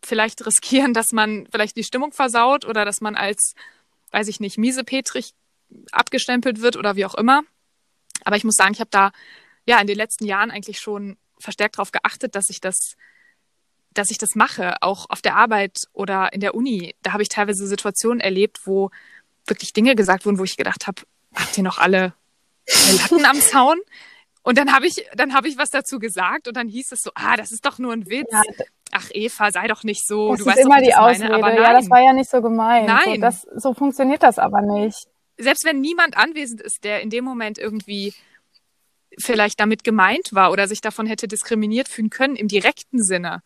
vielleicht 0.04 0.46
riskieren, 0.46 0.94
dass 0.94 1.12
man 1.12 1.48
vielleicht 1.51 1.78
die 1.78 1.84
Stimmung 1.84 2.12
versaut 2.12 2.66
oder 2.66 2.86
dass 2.86 3.01
man 3.01 3.16
als, 3.16 3.54
weiß 4.12 4.28
ich 4.28 4.40
nicht, 4.40 4.58
miesepetrig 4.58 5.34
abgestempelt 5.92 6.62
wird 6.62 6.75
oder 6.75 6.96
wie 6.96 7.06
auch 7.06 7.16
immer. 7.16 7.42
Aber 8.24 8.36
ich 8.36 8.44
muss 8.44 8.56
sagen, 8.56 8.74
ich 8.74 8.80
habe 8.80 8.90
da 8.92 9.12
ja 9.66 9.80
in 9.80 9.88
den 9.88 9.98
letzten 9.98 10.25
Jahren 10.25 10.51
eigentlich 10.51 10.80
schon 10.80 11.18
verstärkt 11.40 11.78
darauf 11.78 11.92
geachtet, 11.92 12.36
dass 12.36 12.50
ich 12.50 12.62
das, 12.62 12.96
dass 13.94 14.12
ich 14.12 14.18
das 14.18 14.36
mache, 14.36 14.82
auch 14.82 15.10
auf 15.10 15.22
der 15.22 15.36
Arbeit 15.36 15.78
oder 15.94 16.34
in 16.34 16.40
der 16.40 16.56
Uni. 16.56 16.96
Da 17.01 17.13
habe 17.13 17.24
ich 17.24 17.30
teilweise 17.30 17.66
Situationen 17.68 18.20
erlebt, 18.20 18.62
wo 18.66 18.92
wirklich 19.48 19.74
Dinge 19.74 19.96
gesagt 19.96 20.25
wurden, 20.25 20.40
wo 20.40 20.44
ich 20.44 20.58
gedacht 20.58 20.88
habe, 20.88 21.01
habt 21.34 21.58
ihr 21.58 21.63
noch 21.63 21.78
alle 21.78 22.13
Latten 22.98 23.25
am 23.25 23.39
Zaun. 23.39 23.80
Und 24.44 24.58
dann 24.58 24.74
habe 24.74 24.88
ich, 24.88 25.06
dann 25.15 25.34
habe 25.34 25.48
ich 25.48 25.58
was 25.58 25.70
dazu 25.70 26.00
gesagt 26.00 26.48
und 26.48 26.58
dann 26.58 26.68
hieß 26.68 26.91
es 26.91 27.01
so, 27.01 27.12
ah, 27.15 27.36
das 27.36 27.51
ist 27.51 27.65
doch 27.65 27.77
nur 27.77 27.94
ein 27.94 28.10
Witz. 28.10 28.32
Ja, 28.32 28.41
Ach 28.91 29.10
Eva, 29.13 29.51
sei 29.51 29.68
doch 29.68 29.84
nicht 29.84 30.06
so. 30.06 30.32
Das 30.32 30.39
du 30.39 30.50
ist 30.50 30.56
weißt 30.56 30.65
immer 30.65 30.77
doch, 30.77 30.84
die 30.84 30.96
Ausrede. 30.96 31.38
Meine, 31.38 31.62
ja, 31.62 31.74
das 31.74 31.89
war 31.89 32.01
ja 32.01 32.13
nicht 32.13 32.30
so 32.30 32.41
gemeint. 32.41 32.88
Nein, 32.88 33.15
so, 33.15 33.22
das, 33.22 33.48
so 33.56 33.74
funktioniert 33.74 34.22
das 34.22 34.38
aber 34.38 34.62
nicht. 34.62 35.08
Selbst 35.38 35.63
wenn 35.65 35.80
niemand 35.80 36.18
anwesend 36.18 36.62
ist, 36.62 36.84
der 36.84 37.01
in 37.01 37.10
dem 37.10 37.24
Moment 37.24 37.58
irgendwie 37.58 38.13
vielleicht 39.18 39.60
damit 39.60 39.84
gemeint 39.84 40.30
war 40.34 40.51
oder 40.51 40.68
sich 40.68 40.82
davon 40.82 41.06
hätte 41.06 41.27
diskriminiert 41.27 41.88
fühlen 41.88 42.10
können 42.10 42.36
im 42.36 42.48
direkten 42.48 43.01
Sinne. 43.01 43.41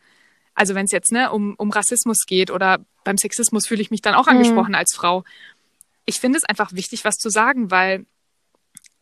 Also 0.55 0.74
wenn 0.74 0.86
es 0.86 0.91
jetzt 0.91 1.12
ne, 1.12 1.31
um, 1.31 1.55
um 1.57 1.69
Rassismus 1.69 2.25
geht 2.25 2.50
oder 2.50 2.79
beim 3.03 3.17
Sexismus 3.17 3.67
fühle 3.67 3.81
ich 3.81 3.91
mich 3.91 4.01
dann 4.01 4.15
auch 4.15 4.25
mhm. 4.25 4.34
angesprochen 4.34 4.69
mhm. 4.69 4.75
als 4.75 4.95
Frau. 4.95 5.24
Ich 6.05 6.19
finde 6.19 6.38
es 6.38 6.45
einfach 6.45 6.74
wichtig, 6.74 7.05
was 7.05 7.15
zu 7.15 7.29
sagen, 7.29 7.72
weil 7.72 8.05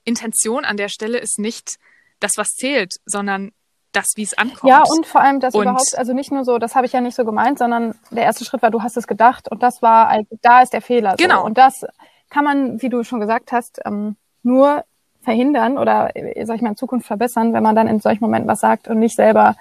Intention 0.03 0.65
an 0.65 0.77
der 0.77 0.89
Stelle 0.89 1.17
ist 1.17 1.39
nicht 1.39 1.77
das, 2.19 2.33
was 2.37 2.49
zählt, 2.49 2.95
sondern 3.05 3.51
das, 3.91 4.13
wie 4.15 4.23
es 4.23 4.37
ankommt. 4.37 4.69
Ja, 4.69 4.83
und 4.87 5.05
vor 5.05 5.21
allem 5.21 5.39
das 5.39 5.53
und 5.53 5.63
überhaupt, 5.63 5.97
also 5.97 6.13
nicht 6.13 6.31
nur 6.31 6.43
so, 6.43 6.57
das 6.57 6.75
habe 6.75 6.85
ich 6.85 6.93
ja 6.93 7.01
nicht 7.01 7.15
so 7.15 7.25
gemeint, 7.25 7.59
sondern 7.59 7.95
der 8.09 8.23
erste 8.23 8.43
Schritt 8.43 8.61
war, 8.61 8.71
du 8.71 8.81
hast 8.81 8.97
es 8.97 9.07
gedacht 9.07 9.49
und 9.49 9.61
das 9.61 9.81
war, 9.81 10.07
also, 10.07 10.27
da 10.41 10.61
ist 10.61 10.73
der 10.73 10.81
Fehler. 10.81 11.15
Genau. 11.17 11.41
So. 11.41 11.45
Und 11.45 11.57
das 11.57 11.85
kann 12.29 12.43
man, 12.43 12.81
wie 12.81 12.89
du 12.89 13.03
schon 13.03 13.19
gesagt 13.19 13.51
hast, 13.51 13.79
ähm, 13.85 14.15
nur 14.41 14.83
verhindern 15.21 15.77
oder, 15.77 16.11
sag 16.43 16.55
ich 16.57 16.61
mal, 16.61 16.71
in 16.71 16.75
Zukunft 16.75 17.07
verbessern, 17.07 17.53
wenn 17.53 17.63
man 17.63 17.75
dann 17.75 17.87
in 17.87 17.99
solchen 17.99 18.23
Momenten 18.23 18.49
was 18.49 18.59
sagt 18.59 18.87
und 18.87 18.99
nicht 18.99 19.15
selber 19.15 19.55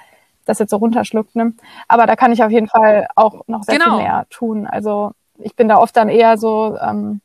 das 0.44 0.58
jetzt 0.58 0.70
so 0.70 0.76
runterschluckt. 0.76 1.36
Ne? 1.36 1.54
Aber 1.86 2.06
da 2.06 2.16
kann 2.16 2.32
ich 2.32 2.42
auf 2.42 2.50
jeden 2.50 2.68
Fall 2.68 3.06
auch 3.14 3.46
noch 3.46 3.62
sehr 3.62 3.78
genau. 3.78 3.96
viel 3.96 4.04
mehr 4.04 4.26
tun. 4.30 4.66
Also 4.66 5.12
ich 5.38 5.54
bin 5.54 5.68
da 5.68 5.78
oft 5.78 5.96
dann 5.96 6.08
eher 6.08 6.36
so, 6.36 6.76
ähm, 6.80 7.20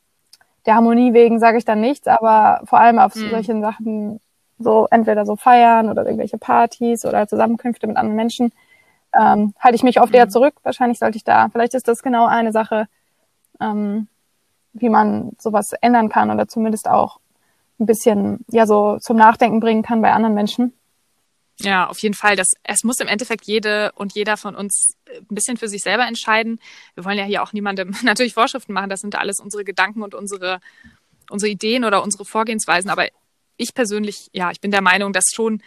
der 0.68 0.74
Harmonie 0.74 1.14
wegen 1.14 1.40
sage 1.40 1.56
ich 1.56 1.64
dann 1.64 1.80
nichts, 1.80 2.06
aber 2.06 2.60
vor 2.64 2.78
allem 2.78 2.98
auf 2.98 3.14
mhm. 3.14 3.30
solchen 3.30 3.62
Sachen, 3.62 4.20
so 4.58 4.86
entweder 4.90 5.24
so 5.24 5.34
feiern 5.34 5.88
oder 5.88 6.04
irgendwelche 6.04 6.36
Partys 6.36 7.06
oder 7.06 7.26
Zusammenkünfte 7.26 7.86
mit 7.86 7.96
anderen 7.96 8.16
Menschen, 8.16 8.52
ähm, 9.18 9.54
halte 9.58 9.76
ich 9.76 9.82
mich 9.82 9.98
oft 9.98 10.10
mhm. 10.10 10.16
eher 10.16 10.28
zurück. 10.28 10.52
Wahrscheinlich 10.64 10.98
sollte 10.98 11.16
ich 11.16 11.24
da, 11.24 11.48
vielleicht 11.48 11.72
ist 11.72 11.88
das 11.88 12.02
genau 12.02 12.26
eine 12.26 12.52
Sache, 12.52 12.86
ähm, 13.60 14.08
wie 14.74 14.90
man 14.90 15.32
sowas 15.38 15.72
ändern 15.80 16.10
kann 16.10 16.30
oder 16.30 16.46
zumindest 16.46 16.86
auch 16.86 17.18
ein 17.80 17.86
bisschen 17.86 18.44
ja 18.50 18.66
so 18.66 18.98
zum 18.98 19.16
Nachdenken 19.16 19.60
bringen 19.60 19.82
kann 19.82 20.02
bei 20.02 20.12
anderen 20.12 20.34
Menschen. 20.34 20.74
Ja, 21.60 21.88
auf 21.88 21.98
jeden 21.98 22.14
Fall. 22.14 22.36
Das, 22.36 22.48
es 22.62 22.84
muss 22.84 23.00
im 23.00 23.08
Endeffekt 23.08 23.46
jede 23.46 23.92
und 23.92 24.14
jeder 24.14 24.36
von 24.36 24.54
uns 24.54 24.94
äh, 25.06 25.18
ein 25.18 25.34
bisschen 25.34 25.56
für 25.56 25.68
sich 25.68 25.82
selber 25.82 26.06
entscheiden. 26.06 26.60
Wir 26.94 27.04
wollen 27.04 27.18
ja 27.18 27.24
hier 27.24 27.42
auch 27.42 27.52
niemandem 27.52 27.94
natürlich 28.02 28.34
Vorschriften 28.34 28.72
machen. 28.72 28.90
Das 28.90 29.00
sind 29.00 29.16
alles 29.16 29.40
unsere 29.40 29.64
Gedanken 29.64 30.02
und 30.02 30.14
unsere, 30.14 30.60
unsere 31.30 31.50
Ideen 31.50 31.84
oder 31.84 32.02
unsere 32.02 32.24
Vorgehensweisen. 32.24 32.90
Aber 32.90 33.08
ich 33.56 33.74
persönlich, 33.74 34.28
ja, 34.32 34.50
ich 34.50 34.60
bin 34.60 34.70
der 34.70 34.82
Meinung, 34.82 35.12
dass 35.12 35.32
schon 35.34 35.62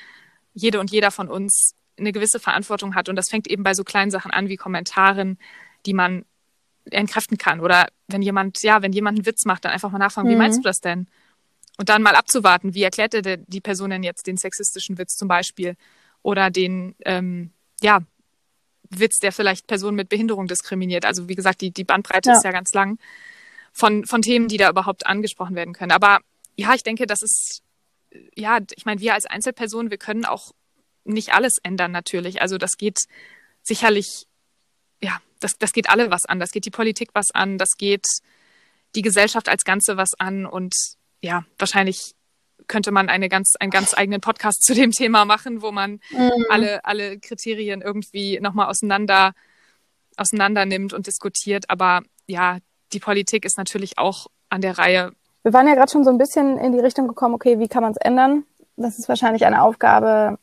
jede 0.53 0.79
und 0.79 0.91
jeder 0.91 1.11
von 1.11 1.27
uns 1.27 1.73
eine 1.97 2.11
gewisse 2.13 2.39
Verantwortung 2.39 2.95
hat. 2.95 3.09
Und 3.09 3.15
das 3.15 3.29
fängt 3.29 3.47
eben 3.47 3.63
bei 3.63 3.73
so 3.73 3.83
kleinen 3.83 4.11
Sachen 4.11 4.31
an 4.31 4.47
wie 4.47 4.57
Kommentaren, 4.57 5.37
die 5.85 5.93
man 5.93 6.25
entkräften 6.89 7.37
kann. 7.37 7.59
Oder 7.59 7.87
wenn 8.07 8.21
jemand, 8.21 8.63
ja, 8.63 8.81
wenn 8.81 8.93
jemand 8.93 9.17
einen 9.17 9.25
Witz 9.25 9.45
macht, 9.45 9.65
dann 9.65 9.71
einfach 9.71 9.91
mal 9.91 9.99
nachfragen, 9.99 10.29
mhm. 10.29 10.33
wie 10.33 10.37
meinst 10.37 10.59
du 10.59 10.63
das 10.63 10.79
denn? 10.79 11.07
Und 11.77 11.89
dann 11.89 12.03
mal 12.03 12.15
abzuwarten, 12.15 12.73
wie 12.73 12.83
erklärte 12.83 13.37
die 13.37 13.61
Person 13.61 13.89
denn 13.89 14.03
jetzt 14.03 14.27
den 14.27 14.37
sexistischen 14.37 14.97
Witz 14.97 15.15
zum 15.15 15.27
Beispiel 15.27 15.75
oder 16.21 16.49
den, 16.49 16.95
ähm, 17.05 17.51
ja, 17.81 18.01
Witz, 18.91 19.19
der 19.19 19.31
vielleicht 19.31 19.67
Personen 19.67 19.95
mit 19.95 20.09
Behinderung 20.09 20.47
diskriminiert. 20.47 21.05
Also 21.05 21.27
wie 21.29 21.35
gesagt, 21.35 21.61
die, 21.61 21.71
die 21.71 21.83
Bandbreite 21.83 22.29
ja. 22.29 22.35
ist 22.35 22.43
ja 22.43 22.51
ganz 22.51 22.73
lang 22.73 22.99
von, 23.71 24.05
von 24.05 24.21
Themen, 24.21 24.47
die 24.47 24.57
da 24.57 24.69
überhaupt 24.69 25.05
angesprochen 25.05 25.55
werden 25.55 25.73
können. 25.73 25.91
Aber 25.91 26.19
ja, 26.57 26.73
ich 26.73 26.83
denke, 26.83 27.07
das 27.07 27.21
ist, 27.21 27.61
ja, 28.35 28.59
ich 28.75 28.85
meine, 28.85 28.99
wir 28.99 29.13
als 29.13 29.25
Einzelpersonen, 29.25 29.91
wir 29.91 29.97
können 29.97 30.25
auch 30.25 30.51
nicht 31.03 31.33
alles 31.33 31.57
ändern 31.63 31.91
natürlich. 31.91 32.41
Also 32.41 32.57
das 32.57 32.77
geht 32.77 32.99
sicherlich, 33.63 34.27
ja, 35.01 35.19
das, 35.39 35.57
das 35.57 35.73
geht 35.73 35.89
alle 35.89 36.11
was 36.11 36.25
an. 36.25 36.39
Das 36.39 36.51
geht 36.51 36.65
die 36.65 36.71
Politik 36.71 37.09
was 37.13 37.31
an, 37.33 37.57
das 37.57 37.77
geht 37.77 38.05
die 38.95 39.01
Gesellschaft 39.01 39.47
als 39.47 39.63
Ganze 39.63 39.95
was 39.97 40.19
an 40.19 40.45
und 40.45 40.73
ja, 41.21 41.43
wahrscheinlich 41.57 42.15
könnte 42.67 42.91
man 42.91 43.09
eine 43.09 43.29
ganz, 43.29 43.55
einen 43.59 43.71
ganz 43.71 43.93
eigenen 43.95 44.21
Podcast 44.21 44.63
zu 44.63 44.73
dem 44.73 44.91
Thema 44.91 45.25
machen, 45.25 45.61
wo 45.61 45.71
man 45.71 45.99
mhm. 46.11 46.45
alle, 46.49 46.85
alle 46.85 47.19
Kriterien 47.19 47.81
irgendwie 47.81 48.39
nochmal 48.39 48.67
auseinander, 48.67 49.33
auseinander 50.17 50.65
nimmt 50.65 50.93
und 50.93 51.07
diskutiert. 51.07 51.65
Aber 51.69 52.01
ja, 52.27 52.57
die 52.93 52.99
Politik 52.99 53.45
ist 53.45 53.57
natürlich 53.57 53.97
auch 53.97 54.27
an 54.49 54.61
der 54.61 54.77
Reihe. 54.77 55.11
Wir 55.43 55.53
waren 55.53 55.67
ja 55.67 55.75
gerade 55.75 55.91
schon 55.91 56.03
so 56.03 56.11
ein 56.11 56.17
bisschen 56.17 56.57
in 56.57 56.71
die 56.71 56.79
Richtung 56.79 57.07
gekommen, 57.07 57.35
okay, 57.35 57.59
wie 57.59 57.67
kann 57.67 57.83
man 57.83 57.91
es 57.91 57.97
ändern? 57.97 58.43
Das 58.77 58.97
ist 58.97 59.09
wahrscheinlich 59.09 59.45
eine 59.45 59.61
Aufgabe, 59.63 60.37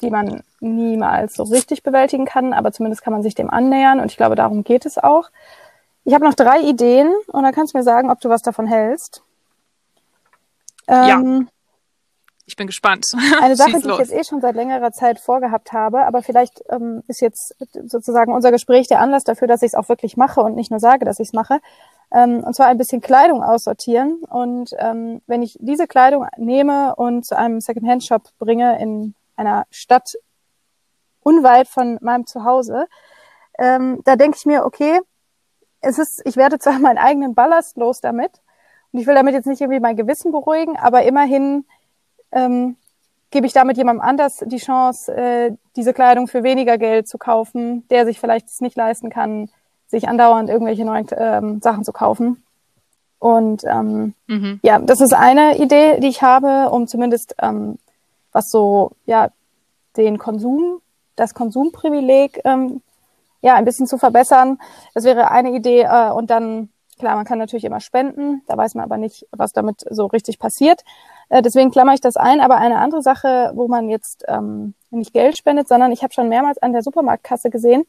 die 0.00 0.10
man 0.10 0.42
niemals 0.60 1.34
so 1.34 1.42
richtig 1.42 1.82
bewältigen 1.82 2.26
kann, 2.26 2.52
aber 2.52 2.72
zumindest 2.72 3.02
kann 3.02 3.12
man 3.12 3.22
sich 3.22 3.34
dem 3.34 3.50
annähern 3.50 4.00
und 4.00 4.10
ich 4.10 4.16
glaube, 4.16 4.36
darum 4.36 4.62
geht 4.62 4.86
es 4.86 4.98
auch. 4.98 5.30
Ich 6.04 6.14
habe 6.14 6.24
noch 6.24 6.34
drei 6.34 6.60
Ideen 6.60 7.12
und 7.26 7.42
dann 7.42 7.52
kannst 7.52 7.74
du 7.74 7.78
mir 7.78 7.84
sagen, 7.84 8.10
ob 8.10 8.20
du 8.20 8.28
was 8.28 8.42
davon 8.42 8.66
hältst. 8.66 9.22
Ähm, 10.88 11.08
ja. 11.08 11.46
Ich 12.44 12.56
bin 12.56 12.66
gespannt. 12.66 13.06
Eine 13.40 13.56
Sache, 13.56 13.80
die 13.80 13.88
ich 13.88 13.98
jetzt 13.98 14.12
eh 14.12 14.24
schon 14.24 14.40
seit 14.40 14.54
längerer 14.54 14.92
Zeit 14.92 15.20
vorgehabt 15.20 15.72
habe, 15.72 16.04
aber 16.04 16.22
vielleicht 16.22 16.62
ähm, 16.68 17.02
ist 17.06 17.20
jetzt 17.20 17.54
sozusagen 17.86 18.32
unser 18.32 18.50
Gespräch 18.50 18.88
der 18.88 19.00
Anlass 19.00 19.24
dafür, 19.24 19.46
dass 19.48 19.62
ich 19.62 19.68
es 19.68 19.74
auch 19.74 19.88
wirklich 19.88 20.16
mache 20.16 20.40
und 20.40 20.54
nicht 20.56 20.70
nur 20.70 20.80
sage, 20.80 21.04
dass 21.04 21.20
ich 21.20 21.28
es 21.28 21.32
mache. 21.32 21.60
Ähm, 22.12 22.42
und 22.44 22.54
zwar 22.54 22.66
ein 22.66 22.78
bisschen 22.78 23.00
Kleidung 23.00 23.42
aussortieren. 23.42 24.22
Und 24.28 24.70
ähm, 24.78 25.22
wenn 25.26 25.42
ich 25.42 25.56
diese 25.60 25.86
Kleidung 25.86 26.26
nehme 26.36 26.94
und 26.96 27.24
zu 27.24 27.36
einem 27.36 27.60
Secondhand-Shop 27.60 28.22
bringe 28.38 28.78
in 28.80 29.14
einer 29.36 29.66
Stadt 29.70 30.12
unweit 31.22 31.68
von 31.68 31.98
meinem 32.02 32.26
Zuhause, 32.26 32.86
ähm, 33.58 34.00
da 34.04 34.16
denke 34.16 34.36
ich 34.38 34.46
mir, 34.46 34.64
okay, 34.64 35.00
es 35.80 35.98
ist, 35.98 36.22
ich 36.24 36.36
werde 36.36 36.58
zwar 36.58 36.78
meinen 36.80 36.98
eigenen 36.98 37.34
Ballast 37.34 37.76
los 37.76 38.00
damit, 38.00 38.32
und 38.92 38.98
ich 38.98 39.06
will 39.06 39.14
damit 39.14 39.34
jetzt 39.34 39.46
nicht 39.46 39.60
irgendwie 39.60 39.80
mein 39.80 39.96
Gewissen 39.96 40.32
beruhigen, 40.32 40.76
aber 40.76 41.02
immerhin 41.04 41.64
ähm, 42.30 42.76
gebe 43.30 43.46
ich 43.46 43.52
damit 43.52 43.76
jemandem 43.76 44.02
anders 44.02 44.44
die 44.46 44.58
Chance, 44.58 45.14
äh, 45.14 45.52
diese 45.76 45.92
Kleidung 45.92 46.28
für 46.28 46.42
weniger 46.42 46.78
Geld 46.78 47.08
zu 47.08 47.18
kaufen, 47.18 47.86
der 47.88 48.04
sich 48.04 48.20
vielleicht 48.20 48.48
es 48.48 48.60
nicht 48.60 48.76
leisten 48.76 49.10
kann, 49.10 49.48
sich 49.88 50.08
andauernd 50.08 50.48
irgendwelche 50.48 50.84
neuen 50.84 51.06
ähm, 51.16 51.60
Sachen 51.60 51.84
zu 51.84 51.92
kaufen. 51.92 52.42
Und 53.18 53.62
ähm, 53.64 54.14
mhm. 54.26 54.60
ja, 54.62 54.78
das 54.80 55.00
ist 55.00 55.14
eine 55.14 55.56
Idee, 55.58 56.00
die 56.00 56.08
ich 56.08 56.22
habe, 56.22 56.70
um 56.70 56.86
zumindest 56.86 57.36
ähm, 57.40 57.78
was 58.32 58.50
so 58.50 58.92
ja 59.06 59.28
den 59.96 60.18
Konsum, 60.18 60.80
das 61.16 61.34
Konsumprivileg 61.34 62.40
ähm, 62.44 62.82
ja 63.40 63.54
ein 63.54 63.64
bisschen 63.64 63.86
zu 63.86 63.96
verbessern. 63.96 64.58
Das 64.94 65.04
wäre 65.04 65.30
eine 65.30 65.52
Idee 65.52 65.82
äh, 65.82 66.10
und 66.10 66.30
dann 66.30 66.68
Klar, 66.98 67.16
man 67.16 67.24
kann 67.24 67.38
natürlich 67.38 67.64
immer 67.64 67.80
spenden, 67.80 68.42
da 68.46 68.56
weiß 68.56 68.74
man 68.74 68.84
aber 68.84 68.98
nicht, 68.98 69.26
was 69.32 69.52
damit 69.52 69.84
so 69.90 70.06
richtig 70.06 70.38
passiert. 70.38 70.82
Äh, 71.30 71.42
deswegen 71.42 71.70
klammer 71.70 71.94
ich 71.94 72.00
das 72.00 72.16
ein. 72.16 72.40
Aber 72.40 72.56
eine 72.56 72.78
andere 72.78 73.02
Sache, 73.02 73.52
wo 73.54 73.66
man 73.66 73.88
jetzt 73.88 74.24
ähm, 74.28 74.74
nicht 74.90 75.12
Geld 75.12 75.38
spendet, 75.38 75.68
sondern 75.68 75.90
ich 75.90 76.02
habe 76.02 76.12
schon 76.12 76.28
mehrmals 76.28 76.58
an 76.58 76.72
der 76.72 76.82
Supermarktkasse 76.82 77.50
gesehen, 77.50 77.84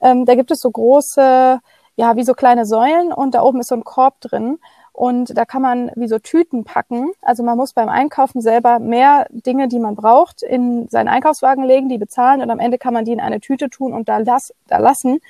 ähm, 0.00 0.26
da 0.26 0.34
gibt 0.34 0.50
es 0.50 0.58
so 0.60 0.70
große, 0.70 1.60
ja, 1.96 2.16
wie 2.16 2.24
so 2.24 2.34
kleine 2.34 2.66
Säulen 2.66 3.12
und 3.12 3.34
da 3.34 3.42
oben 3.42 3.60
ist 3.60 3.68
so 3.68 3.74
ein 3.74 3.84
Korb 3.84 4.20
drin. 4.20 4.58
Und 4.92 5.36
da 5.38 5.44
kann 5.44 5.62
man 5.62 5.92
wie 5.94 6.08
so 6.08 6.18
Tüten 6.18 6.64
packen. 6.64 7.12
Also 7.22 7.44
man 7.44 7.56
muss 7.56 7.72
beim 7.72 7.88
Einkaufen 7.88 8.40
selber 8.40 8.80
mehr 8.80 9.28
Dinge, 9.30 9.68
die 9.68 9.78
man 9.78 9.94
braucht, 9.94 10.42
in 10.42 10.88
seinen 10.88 11.06
Einkaufswagen 11.06 11.62
legen, 11.62 11.88
die 11.88 11.98
bezahlen 11.98 12.42
und 12.42 12.50
am 12.50 12.58
Ende 12.58 12.78
kann 12.78 12.94
man 12.94 13.04
die 13.04 13.12
in 13.12 13.20
eine 13.20 13.40
Tüte 13.40 13.70
tun 13.70 13.92
und 13.92 14.08
da, 14.08 14.18
las 14.18 14.52
da 14.66 14.78
lassen. 14.78 15.20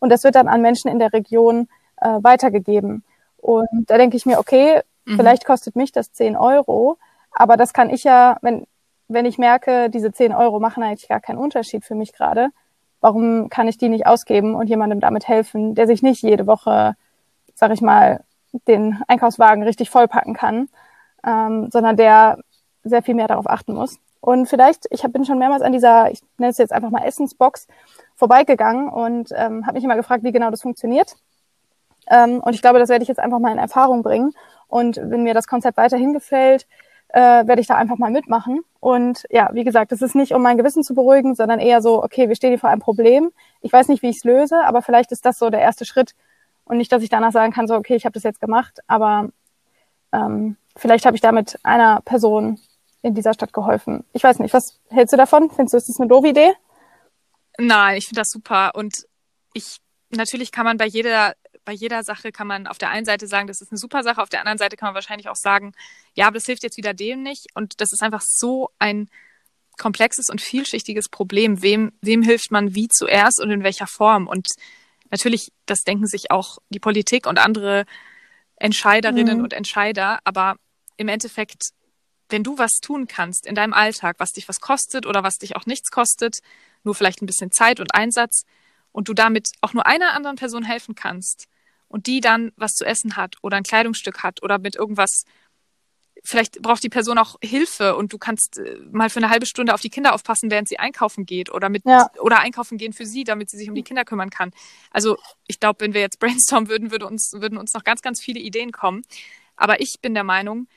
Und 0.00 0.10
das 0.10 0.24
wird 0.24 0.34
dann 0.34 0.48
an 0.48 0.62
Menschen 0.62 0.90
in 0.90 0.98
der 0.98 1.12
Region 1.12 1.68
äh, 2.00 2.18
weitergegeben. 2.22 3.04
Und 3.38 3.68
da 3.86 3.96
denke 3.96 4.16
ich 4.16 4.26
mir, 4.26 4.38
okay, 4.38 4.80
mhm. 5.04 5.16
vielleicht 5.16 5.44
kostet 5.44 5.76
mich 5.76 5.92
das 5.92 6.12
10 6.12 6.36
Euro, 6.36 6.98
aber 7.32 7.56
das 7.56 7.72
kann 7.72 7.90
ich 7.90 8.04
ja, 8.04 8.36
wenn, 8.42 8.66
wenn 9.08 9.26
ich 9.26 9.38
merke, 9.38 9.90
diese 9.90 10.12
10 10.12 10.34
Euro 10.34 10.60
machen 10.60 10.82
eigentlich 10.82 11.08
gar 11.08 11.20
keinen 11.20 11.38
Unterschied 11.38 11.84
für 11.84 11.94
mich 11.94 12.12
gerade, 12.12 12.48
warum 13.00 13.48
kann 13.48 13.68
ich 13.68 13.78
die 13.78 13.88
nicht 13.88 14.06
ausgeben 14.06 14.54
und 14.54 14.68
jemandem 14.68 15.00
damit 15.00 15.28
helfen, 15.28 15.74
der 15.74 15.86
sich 15.86 16.02
nicht 16.02 16.22
jede 16.22 16.46
Woche, 16.46 16.94
sag 17.54 17.72
ich 17.72 17.80
mal, 17.80 18.24
den 18.66 18.98
Einkaufswagen 19.08 19.62
richtig 19.62 19.90
vollpacken 19.90 20.34
kann, 20.34 20.68
ähm, 21.24 21.70
sondern 21.70 21.96
der 21.96 22.38
sehr 22.82 23.02
viel 23.02 23.14
mehr 23.14 23.28
darauf 23.28 23.48
achten 23.48 23.74
muss. 23.74 23.98
Und 24.20 24.46
vielleicht, 24.46 24.86
ich 24.90 25.04
hab, 25.04 25.12
bin 25.12 25.24
schon 25.24 25.38
mehrmals 25.38 25.62
an 25.62 25.72
dieser, 25.72 26.10
ich 26.10 26.20
nenne 26.38 26.50
es 26.50 26.58
jetzt 26.58 26.72
einfach 26.72 26.90
mal 26.90 27.04
Essensbox, 27.04 27.68
vorbeigegangen 28.16 28.88
und 28.88 29.30
ähm, 29.34 29.64
habe 29.66 29.74
mich 29.74 29.84
immer 29.84 29.96
gefragt, 29.96 30.24
wie 30.24 30.32
genau 30.32 30.50
das 30.50 30.62
funktioniert. 30.62 31.16
Ähm, 32.10 32.40
und 32.40 32.54
ich 32.54 32.62
glaube, 32.62 32.78
das 32.78 32.88
werde 32.88 33.02
ich 33.02 33.08
jetzt 33.08 33.20
einfach 33.20 33.38
mal 33.38 33.52
in 33.52 33.58
Erfahrung 33.58 34.02
bringen. 34.02 34.32
Und 34.66 34.96
wenn 34.96 35.22
mir 35.22 35.34
das 35.34 35.46
Konzept 35.46 35.76
weiterhin 35.76 36.12
gefällt, 36.12 36.66
äh, 37.08 37.46
werde 37.46 37.60
ich 37.60 37.66
da 37.66 37.76
einfach 37.76 37.96
mal 37.98 38.10
mitmachen. 38.10 38.60
Und 38.80 39.24
ja, 39.30 39.50
wie 39.52 39.64
gesagt, 39.64 39.92
es 39.92 40.02
ist 40.02 40.14
nicht, 40.14 40.32
um 40.32 40.42
mein 40.42 40.58
Gewissen 40.58 40.82
zu 40.82 40.94
beruhigen, 40.94 41.34
sondern 41.34 41.58
eher 41.58 41.80
so, 41.80 42.02
okay, 42.02 42.28
wir 42.28 42.36
stehen 42.36 42.50
hier 42.50 42.58
vor 42.58 42.70
einem 42.70 42.80
Problem. 42.80 43.30
Ich 43.60 43.72
weiß 43.72 43.88
nicht, 43.88 44.02
wie 44.02 44.10
ich 44.10 44.18
es 44.18 44.24
löse, 44.24 44.62
aber 44.64 44.82
vielleicht 44.82 45.12
ist 45.12 45.24
das 45.24 45.38
so 45.38 45.50
der 45.50 45.60
erste 45.60 45.84
Schritt. 45.84 46.14
Und 46.64 46.76
nicht, 46.76 46.92
dass 46.92 47.02
ich 47.02 47.08
danach 47.08 47.32
sagen 47.32 47.52
kann, 47.52 47.66
so, 47.66 47.74
okay, 47.74 47.96
ich 47.96 48.04
habe 48.04 48.12
das 48.12 48.24
jetzt 48.24 48.40
gemacht, 48.40 48.80
aber 48.86 49.30
ähm, 50.12 50.56
vielleicht 50.76 51.06
habe 51.06 51.16
ich 51.16 51.22
damit 51.22 51.58
einer 51.62 52.02
Person 52.02 52.60
in 53.02 53.14
dieser 53.14 53.32
Stadt 53.32 53.52
geholfen. 53.52 54.04
Ich 54.12 54.22
weiß 54.22 54.38
nicht, 54.38 54.52
was 54.52 54.78
hältst 54.90 55.12
du 55.12 55.16
davon? 55.16 55.50
Findest 55.50 55.72
du, 55.72 55.76
ist 55.78 55.88
das 55.88 56.00
eine 56.00 56.08
doofe 56.08 56.28
Idee? 56.28 56.52
Nein, 57.58 57.96
ich 57.96 58.06
finde 58.06 58.20
das 58.20 58.30
super. 58.30 58.72
Und 58.74 59.06
ich, 59.54 59.78
natürlich 60.10 60.52
kann 60.52 60.64
man 60.64 60.76
bei 60.76 60.86
jeder, 60.86 61.34
bei 61.68 61.74
jeder 61.74 62.02
Sache 62.02 62.32
kann 62.32 62.46
man 62.46 62.66
auf 62.66 62.78
der 62.78 62.88
einen 62.88 63.04
Seite 63.04 63.26
sagen, 63.26 63.46
das 63.46 63.60
ist 63.60 63.70
eine 63.70 63.76
super 63.76 64.02
Sache, 64.02 64.22
auf 64.22 64.30
der 64.30 64.40
anderen 64.40 64.56
Seite 64.56 64.78
kann 64.78 64.86
man 64.86 64.94
wahrscheinlich 64.94 65.28
auch 65.28 65.36
sagen, 65.36 65.74
ja, 66.14 66.26
aber 66.26 66.36
das 66.36 66.46
hilft 66.46 66.62
jetzt 66.62 66.78
wieder 66.78 66.94
dem 66.94 67.22
nicht. 67.22 67.48
Und 67.52 67.82
das 67.82 67.92
ist 67.92 68.02
einfach 68.02 68.22
so 68.22 68.70
ein 68.78 69.10
komplexes 69.76 70.30
und 70.30 70.40
vielschichtiges 70.40 71.10
Problem. 71.10 71.60
Wem, 71.60 71.92
wem 72.00 72.22
hilft 72.22 72.50
man 72.50 72.74
wie 72.74 72.88
zuerst 72.88 73.38
und 73.38 73.50
in 73.50 73.64
welcher 73.64 73.86
Form? 73.86 74.28
Und 74.28 74.48
natürlich, 75.10 75.52
das 75.66 75.82
denken 75.82 76.06
sich 76.06 76.30
auch 76.30 76.56
die 76.70 76.80
Politik 76.80 77.26
und 77.26 77.38
andere 77.38 77.84
Entscheiderinnen 78.56 79.36
mhm. 79.36 79.44
und 79.44 79.52
Entscheider. 79.52 80.20
Aber 80.24 80.56
im 80.96 81.08
Endeffekt, 81.08 81.72
wenn 82.30 82.44
du 82.44 82.56
was 82.56 82.76
tun 82.80 83.08
kannst 83.08 83.46
in 83.46 83.54
deinem 83.54 83.74
Alltag, 83.74 84.16
was 84.20 84.32
dich 84.32 84.48
was 84.48 84.60
kostet 84.60 85.04
oder 85.04 85.22
was 85.22 85.36
dich 85.36 85.54
auch 85.54 85.66
nichts 85.66 85.90
kostet, 85.90 86.38
nur 86.82 86.94
vielleicht 86.94 87.20
ein 87.20 87.26
bisschen 87.26 87.52
Zeit 87.52 87.78
und 87.78 87.94
Einsatz 87.94 88.44
und 88.90 89.10
du 89.10 89.12
damit 89.12 89.50
auch 89.60 89.74
nur 89.74 89.84
einer 89.84 90.14
anderen 90.14 90.36
Person 90.36 90.64
helfen 90.64 90.94
kannst 90.94 91.46
und 91.88 92.06
die 92.06 92.20
dann 92.20 92.52
was 92.56 92.72
zu 92.72 92.84
essen 92.84 93.16
hat 93.16 93.36
oder 93.42 93.56
ein 93.56 93.62
Kleidungsstück 93.62 94.22
hat 94.22 94.42
oder 94.42 94.58
mit 94.58 94.76
irgendwas 94.76 95.24
vielleicht 96.24 96.60
braucht 96.62 96.82
die 96.82 96.88
Person 96.88 97.18
auch 97.18 97.36
Hilfe 97.42 97.96
und 97.96 98.12
du 98.12 98.18
kannst 98.18 98.58
äh, 98.58 98.78
mal 98.90 99.10
für 99.10 99.20
eine 99.20 99.30
halbe 99.30 99.46
Stunde 99.46 99.74
auf 99.74 99.80
die 99.80 99.90
Kinder 99.90 100.14
aufpassen, 100.14 100.50
während 100.50 100.68
sie 100.68 100.78
einkaufen 100.78 101.26
geht 101.26 101.50
oder 101.50 101.68
mit 101.68 101.84
ja. 101.84 102.10
oder 102.20 102.40
einkaufen 102.40 102.78
gehen 102.78 102.92
für 102.92 103.06
sie, 103.06 103.24
damit 103.24 103.50
sie 103.50 103.56
sich 103.56 103.68
um 103.68 103.74
die 103.74 103.82
Kinder 103.82 104.04
kümmern 104.04 104.30
kann. 104.30 104.52
Also 104.90 105.16
ich 105.46 105.60
glaube, 105.60 105.80
wenn 105.80 105.94
wir 105.94 106.00
jetzt 106.00 106.18
brainstormen 106.18 106.68
würden, 106.68 106.90
würde 106.90 107.06
uns 107.06 107.32
würden 107.34 107.58
uns 107.58 107.72
noch 107.74 107.84
ganz 107.84 108.02
ganz 108.02 108.20
viele 108.20 108.40
Ideen 108.40 108.72
kommen. 108.72 109.02
Aber 109.56 109.80
ich 109.80 109.96
bin 110.00 110.14
der 110.14 110.24
Meinung, 110.24 110.68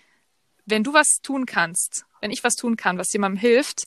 wenn 0.66 0.84
du 0.84 0.94
was 0.94 1.20
tun 1.22 1.46
kannst, 1.46 2.06
wenn 2.20 2.32
ich 2.32 2.44
was 2.44 2.56
tun 2.56 2.78
kann, 2.78 2.98
was 2.98 3.12
jemandem 3.14 3.40
hilft, 3.40 3.84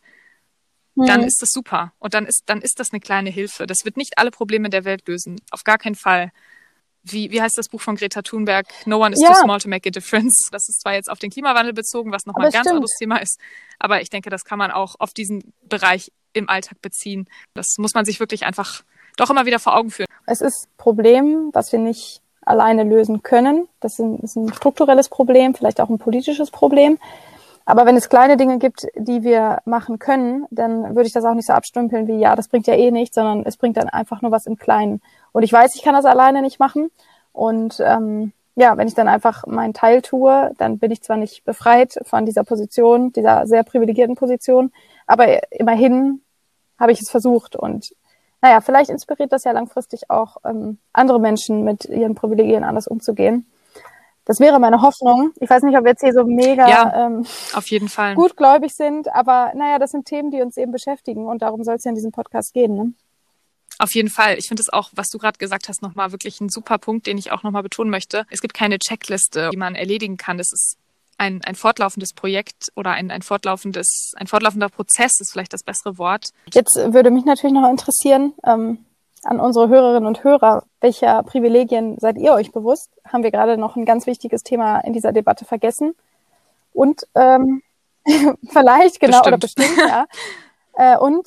mhm. 0.95 1.07
dann 1.07 1.23
ist 1.23 1.41
das 1.41 1.51
super 1.51 1.93
und 1.99 2.15
dann 2.15 2.27
ist 2.27 2.43
dann 2.47 2.61
ist 2.61 2.81
das 2.81 2.93
eine 2.93 3.01
kleine 3.01 3.31
Hilfe. 3.31 3.67
Das 3.67 3.85
wird 3.85 3.97
nicht 3.97 4.19
alle 4.19 4.31
Probleme 4.31 4.71
der 4.71 4.85
Welt 4.85 5.07
lösen, 5.09 5.41
auf 5.51 5.65
gar 5.65 5.79
keinen 5.79 5.97
Fall 5.97 6.33
wie, 7.05 7.31
wie 7.31 7.41
heißt 7.41 7.57
das 7.57 7.69
Buch 7.69 7.81
von 7.81 7.97
Greta 7.97 8.23
Thunberg? 8.23 8.67
No 8.87 8.99
one 8.99 9.13
is 9.15 9.21
ja. 9.21 9.29
too 9.29 9.35
small 9.35 9.61
to 9.61 9.69
make 9.69 9.89
a 9.89 9.93
difference. 9.93 10.49
Das 10.51 10.69
ist 10.69 10.81
zwar 10.81 10.95
jetzt 10.95 11.11
auf 11.11 11.19
den 11.19 11.31
Klimawandel 11.31 11.73
bezogen, 11.73 12.13
was 12.13 12.27
nochmal 12.27 12.47
ein 12.47 12.53
ganz 12.53 12.67
stimmt. 12.67 12.77
anderes 12.77 12.97
Thema 12.99 13.17
ist, 13.19 13.39
aber 13.79 14.01
ich 14.01 14.11
denke, 14.11 14.31
das 14.31 14.45
kann 14.45 14.59
man 14.59 14.71
auch 14.71 14.97
auf 14.99 15.13
diesen 15.13 15.53
Bereich 15.63 16.13
im 16.33 16.49
Alltag 16.49 16.81
beziehen. 16.81 17.29
Das 17.55 17.77
muss 17.79 17.95
man 17.95 18.05
sich 18.05 18.21
wirklich 18.21 18.45
einfach 18.45 18.83
doch 19.17 19.31
immer 19.31 19.47
wieder 19.47 19.59
vor 19.59 19.77
Augen 19.77 19.91
führen. 19.91 20.07
Es 20.27 20.41
ist 20.41 20.67
ein 20.67 20.77
Problem, 20.79 21.51
was 21.53 21.73
wir 21.73 21.79
nicht 21.79 22.21
alleine 22.43 22.85
lösen 22.85 23.23
können. 23.23 23.69
Das 23.81 23.99
ist 23.99 24.37
ein 24.37 24.53
strukturelles 24.53 25.09
Problem, 25.09 25.55
vielleicht 25.55 25.81
auch 25.81 25.89
ein 25.89 25.99
politisches 25.99 26.51
Problem. 26.51 26.99
Aber 27.67 27.87
wenn 27.87 27.97
es 27.97 28.11
kleine 28.11 28.37
Dinge 28.37 28.59
gibt, 28.59 28.87
die 28.95 29.23
wir 29.23 29.63
machen 29.65 29.99
können, 29.99 30.47
dann 30.51 30.95
würde 30.95 31.07
ich 31.07 31.15
das 31.15 31.25
auch 31.25 31.35
nicht 31.35 31.47
so 31.47 31.55
abstümpeln 31.55 32.07
wie, 32.07 32.19
ja, 32.19 32.37
das 32.37 32.49
bringt 32.49 32.67
ja 32.67 32.75
eh 32.75 32.91
nichts, 32.91 33.15
sondern 33.15 33.45
es 33.47 33.57
bringt 33.57 33.79
dann 33.79 33.89
einfach 33.89 34.21
nur 34.21 34.31
was 34.31 34.47
im 34.47 34.57
Kleinen. 34.57 35.01
Und 35.35 35.43
ich 35.43 35.53
weiß, 35.53 35.75
ich 35.75 35.83
kann 35.83 35.95
das 35.95 36.05
alleine 36.05 36.43
nicht 36.43 36.61
machen. 36.61 36.91
Und 37.33 37.81
ähm, 37.81 38.33
ja, 38.55 38.77
wenn 38.77 38.87
ich 38.87 38.95
dann 38.95 39.09
einfach 39.09 39.47
meinen 39.49 39.75
Teil 39.75 40.01
tue, 40.01 40.53
dann 40.59 40.79
bin 40.79 40.93
ich 40.93 41.03
zwar 41.03 41.17
nicht 41.17 41.45
befreit 41.45 41.99
von 42.05 42.25
dieser 42.25 42.45
Position, 42.45 43.13
dieser 43.13 43.47
sehr 43.49 43.65
privilegierten 43.65 44.15
Position, 44.15 44.71
aber 45.09 45.53
immerhin 45.53 46.21
habe 46.79 46.93
ich 46.93 47.01
es 47.01 47.11
versucht. 47.11 47.57
Und 47.57 47.95
naja, 48.43 48.61
vielleicht 48.61 48.91
inspiriert 48.91 49.33
das 49.33 49.43
ja 49.43 49.51
langfristig 49.51 50.09
auch 50.09 50.37
ähm, 50.45 50.79
andere 50.93 51.19
Menschen 51.19 51.65
mit 51.65 51.85
ihren 51.87 52.15
Privilegien 52.15 52.63
anders 52.63 52.87
umzugehen. 52.87 53.45
Das 54.27 54.39
wäre 54.39 54.61
meine 54.61 54.83
Hoffnung. 54.83 55.33
Ich 55.41 55.51
weiß 55.51 55.65
nicht, 55.65 55.77
ob 55.77 55.83
wir 55.83 55.91
jetzt 55.91 56.03
hier 56.03 56.13
so 56.13 56.25
mega 56.25 56.69
ja, 56.69 57.07
ähm, 57.07 57.27
auf 57.55 57.67
jeden 57.67 57.89
Fall. 57.89 58.15
gutgläubig 58.15 58.73
sind, 58.75 59.13
aber 59.13 59.53
naja, 59.57 59.81
das 59.81 59.91
sind 59.91 60.07
Themen, 60.07 60.31
die 60.31 60.41
uns 60.41 60.57
eben 60.57 60.71
beschäftigen 60.71 61.27
und 61.27 61.43
darum 61.43 61.65
soll 61.65 61.75
es 61.75 61.85
ja 61.85 61.89
in 61.89 61.97
diesem 61.97 62.13
Podcast 62.13 62.55
gehen. 62.55 62.77
Ne? 62.77 62.93
Auf 63.79 63.95
jeden 63.95 64.11
Fall. 64.11 64.39
Ich 64.39 64.49
finde 64.49 64.63
es 64.63 64.73
auch, 64.73 64.91
was 64.95 65.09
du 65.09 65.19
gerade 65.19 65.39
gesagt 65.39 65.69
hast, 65.69 65.83
nochmal 65.83 66.13
wirklich 66.13 66.41
ein 66.41 66.49
super 66.49 66.79
Punkt, 66.79 67.07
den 67.07 67.19
ich 67.19 67.33
auch 67.33 67.43
nochmal 67.43 67.63
betonen 67.63 67.91
möchte. 67.91 68.27
Es 68.31 68.41
gibt 68.41 68.55
keine 68.55 68.79
Checkliste, 68.79 69.51
die 69.53 69.57
man 69.57 69.75
erledigen 69.75 70.17
kann. 70.17 70.39
Das 70.39 70.53
ist 70.53 70.77
ein, 71.19 71.43
ein 71.45 71.55
fortlaufendes 71.55 72.13
Projekt 72.13 72.73
oder 72.77 72.93
ein, 72.93 73.11
ein 73.11 73.23
fortlaufendes, 73.23 74.13
ein 74.17 74.27
fortlaufender 74.27 74.69
Prozess 74.69 75.21
ist 75.21 75.33
vielleicht 75.33 75.53
das 75.53 75.63
bessere 75.63 75.99
Wort. 75.99 76.31
Jetzt 76.53 76.77
würde 76.77 77.11
mich 77.11 77.25
natürlich 77.25 77.55
noch 77.55 77.69
interessieren, 77.69 78.35
ähm, 78.45 78.85
an 79.25 79.41
unsere 79.41 79.69
Hörerinnen 79.69 80.07
und 80.07 80.23
Hörer, 80.23 80.65
welcher 80.81 81.23
Privilegien 81.23 81.99
seid 81.99 82.19
ihr 82.19 82.33
euch 82.33 82.53
bewusst? 82.53 82.91
Haben 83.07 83.23
wir 83.23 83.31
gerade 83.31 83.57
noch 83.57 83.77
ein 83.77 83.87
ganz 83.87 84.07
wichtiges 84.07 84.43
Thema 84.43 84.81
in 84.81 84.93
dieser 84.93 85.13
Debatte 85.13 85.45
vergessen? 85.45 85.95
Und 86.73 87.07
ähm, 87.15 87.63
vielleicht, 88.05 89.01
genau, 89.01 89.23
bestimmt. 89.23 89.27
oder 89.27 89.39
bestimmt, 89.39 89.77
ja. 89.79 90.07
Äh, 90.77 90.99
und 90.99 91.27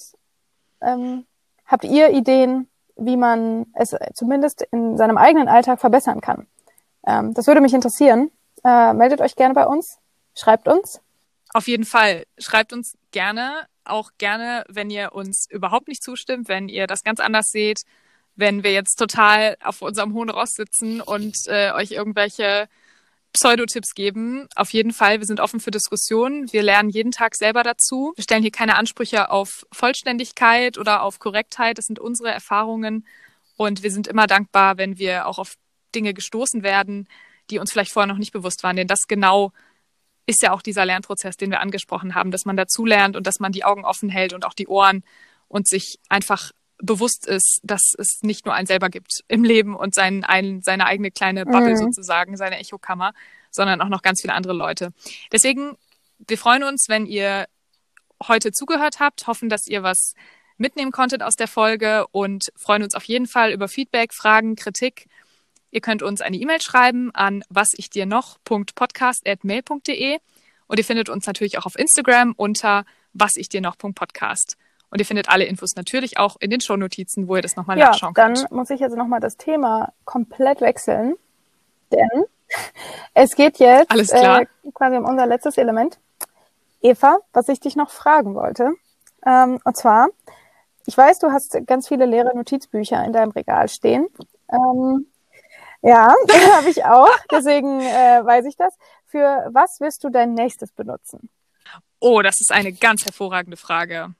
ähm, 0.82 1.26
Habt 1.68 1.84
ihr 1.84 2.10
Ideen, 2.10 2.68
wie 2.96 3.18
man 3.18 3.68
es 3.74 3.96
zumindest 4.14 4.64
in 4.72 4.98
seinem 4.98 5.18
eigenen 5.18 5.48
Alltag 5.48 5.80
verbessern 5.80 6.22
kann? 6.22 6.48
Ähm, 7.06 7.34
das 7.34 7.48
würde 7.48 7.62
mich 7.62 7.74
interessieren. 7.74 8.32
Äh, 8.64 8.94
meldet 8.94 9.22
euch 9.22 9.36
gerne 9.36 9.54
bei 9.54 9.66
uns, 9.66 10.00
schreibt 10.36 10.68
uns. 10.68 11.02
Auf 11.54 11.68
jeden 11.68 11.86
Fall, 11.86 12.26
schreibt 12.38 12.74
uns 12.74 12.98
gerne, 13.12 13.68
auch 13.86 14.12
gerne, 14.18 14.64
wenn 14.68 14.90
ihr 14.90 15.14
uns 15.14 15.48
überhaupt 15.50 15.88
nicht 15.88 16.04
zustimmt, 16.04 16.50
wenn 16.50 16.70
ihr 16.70 16.88
das 16.88 17.04
ganz 17.04 17.20
anders 17.20 17.50
seht, 17.50 17.84
wenn 18.36 18.64
wir 18.64 18.72
jetzt 18.72 18.96
total 18.96 19.58
auf 19.64 19.82
unserem 19.82 20.14
hohen 20.14 20.30
Ross 20.30 20.54
sitzen 20.54 21.02
und 21.02 21.36
äh, 21.48 21.72
euch 21.72 21.92
irgendwelche 21.92 22.68
Pseudotipps 23.38 23.94
geben. 23.94 24.48
Auf 24.56 24.72
jeden 24.74 24.92
Fall, 24.92 25.20
wir 25.20 25.28
sind 25.28 25.40
offen 25.40 25.60
für 25.60 25.70
Diskussionen. 25.70 26.52
Wir 26.52 26.64
lernen 26.64 26.90
jeden 26.90 27.12
Tag 27.12 27.36
selber 27.36 27.62
dazu. 27.62 28.14
Wir 28.16 28.24
stellen 28.24 28.42
hier 28.42 28.52
keine 28.52 28.76
Ansprüche 28.76 29.30
auf 29.30 29.68
Vollständigkeit 29.72 30.80
oder 30.80 31.04
auf 31.04 31.20
Korrektheit. 31.20 31.78
Das 31.78 31.86
sind 31.86 32.00
unsere 32.00 32.32
Erfahrungen. 32.32 33.06
Und 33.56 33.84
wir 33.84 33.92
sind 33.92 34.08
immer 34.08 34.26
dankbar, 34.26 34.80
wenn 34.80 34.98
wir 34.98 35.28
auch 35.28 35.38
auf 35.38 35.54
Dinge 35.94 36.16
gestoßen 36.16 36.64
werden, 36.64 37.08
die 37.52 37.60
uns 37.60 37.72
vielleicht 37.72 37.92
vorher 37.92 38.12
noch 38.12 38.18
nicht 38.18 38.34
bewusst 38.34 38.64
waren. 38.64 38.76
Denn 38.76 38.88
das 38.88 39.02
genau 39.08 39.52
ist 40.26 40.42
ja 40.42 40.52
auch 40.52 40.64
dieser 40.64 40.86
Lernprozess, 40.86 41.38
den 41.38 41.52
wir 41.52 41.62
angesprochen 41.62 42.16
haben, 42.16 42.32
dass 42.32 42.46
man 42.46 42.58
dazulernt 42.58 43.16
und 43.16 43.28
dass 43.28 43.40
man 43.40 43.52
die 43.52 43.64
Augen 43.64 43.86
offen 43.86 44.10
hält 44.10 44.34
und 44.34 44.46
auch 44.46 44.56
die 44.56 44.68
Ohren 44.68 45.04
und 45.48 45.68
sich 45.68 46.00
einfach 46.10 46.52
bewusst 46.80 47.28
ist, 47.28 47.60
dass 47.64 47.94
es 47.98 48.20
nicht 48.22 48.46
nur 48.46 48.54
einen 48.54 48.68
selber 48.68 48.90
gibt 48.90 49.24
im 49.28 49.44
Leben 49.44 49.76
und 49.76 49.96
sein, 49.96 50.24
ein, 50.24 50.62
seine 50.62 50.86
eigene 50.86 51.12
kleine 51.12 51.46
Bubble 51.46 51.72
mhm. 51.72 51.78
sozusagen, 51.78 52.38
seine 52.38 52.60
Echokammer, 52.60 53.14
sondern 53.52 53.82
auch 53.82 53.90
noch 53.90 54.02
ganz 54.02 54.22
viele 54.22 54.34
andere 54.34 54.54
Leute. 54.54 54.94
Deswegen, 55.32 55.76
wir 56.20 56.38
freuen 56.38 56.64
uns, 56.64 56.86
wenn 56.88 57.06
ihr 57.06 57.48
heute 58.28 58.52
zugehört 58.52 59.00
habt, 59.00 59.28
hoffen, 59.28 59.50
dass 59.50 59.68
ihr 59.68 59.84
was 59.84 60.14
mitnehmen 60.58 60.92
konntet 60.92 61.22
aus 61.24 61.36
der 61.36 61.48
Folge 61.48 62.08
und 62.08 62.52
freuen 62.56 62.82
uns 62.84 62.96
auf 62.96 63.04
jeden 63.04 63.28
Fall 63.28 63.52
über 63.52 63.68
Feedback, 63.68 64.14
Fragen, 64.14 64.56
Kritik. 64.56 65.08
Ihr 65.72 65.82
könnt 65.82 66.02
uns 66.02 66.22
eine 66.22 66.38
E-Mail 66.38 66.62
schreiben 66.62 67.14
an 67.14 67.44
wasichdiernoch.podcast@mail.de 67.50 70.20
und 70.68 70.78
ihr 70.78 70.86
findet 70.86 71.10
uns 71.10 71.28
natürlich 71.28 71.58
auch 71.58 71.66
auf 71.66 71.78
Instagram 71.78 72.34
unter 72.36 72.86
wasichdiernoch.podcast. 73.14 74.58
Und 74.90 75.00
ihr 75.00 75.06
findet 75.06 75.30
alle 75.30 75.46
Infos 75.46 75.76
natürlich 75.76 76.18
auch 76.18 76.38
in 76.40 76.50
den 76.50 76.62
Shownotizen, 76.62 77.28
wo 77.28 77.36
ihr 77.36 77.42
das 77.42 77.56
nochmal 77.56 77.78
ja, 77.78 77.88
nachschauen 77.90 78.14
könnt. 78.14 78.38
Dann 78.38 78.58
muss 78.58 78.70
ich 78.70 78.80
jetzt 78.80 78.96
nochmal 78.96 79.20
das 79.20 79.38
Thema 79.38 79.92
komplett 80.06 80.62
wechseln. 80.62 81.16
Denn 81.92 82.26
es 83.14 83.36
geht 83.36 83.60
jetzt 83.60 83.92
Alles 83.92 84.10
klar. 84.10 84.42
Äh, 84.42 84.48
quasi 84.74 84.98
um 84.98 85.06
unser 85.06 85.26
letztes 85.26 85.58
Element. 85.58 86.00
Eva, 86.82 87.18
was 87.34 87.50
ich 87.50 87.60
dich 87.60 87.76
noch 87.76 87.90
fragen 87.90 88.36
wollte. 88.36 88.72
Ähm, 89.26 89.60
und 89.64 89.76
zwar, 89.76 90.08
ich 90.86 90.98
weiß, 90.98 91.20
du 91.20 91.32
hast 91.32 91.58
ganz 91.66 91.88
viele 91.88 92.06
leere 92.06 92.36
Notizbücher 92.36 93.04
in 93.04 93.12
deinem 93.12 93.32
Regal 93.32 93.68
stehen. 93.68 94.08
Ähm, 94.52 95.08
ja, 95.82 96.08
habe 96.54 96.70
ich 96.70 96.86
auch. 96.86 97.10
Deswegen 97.32 97.82
äh, 97.82 98.22
weiß 98.24 98.46
ich 98.46 98.56
das. 98.56 98.74
Für 99.06 99.48
was 99.52 99.80
wirst 99.80 100.04
du 100.04 100.10
dein 100.10 100.34
nächstes 100.34 100.72
benutzen? 100.72 101.30
Oh, 102.00 102.22
das 102.22 102.40
ist 102.40 102.52
eine 102.52 102.72
ganz 102.74 103.06
hervorragende 103.06 103.58
Frage. 103.58 104.14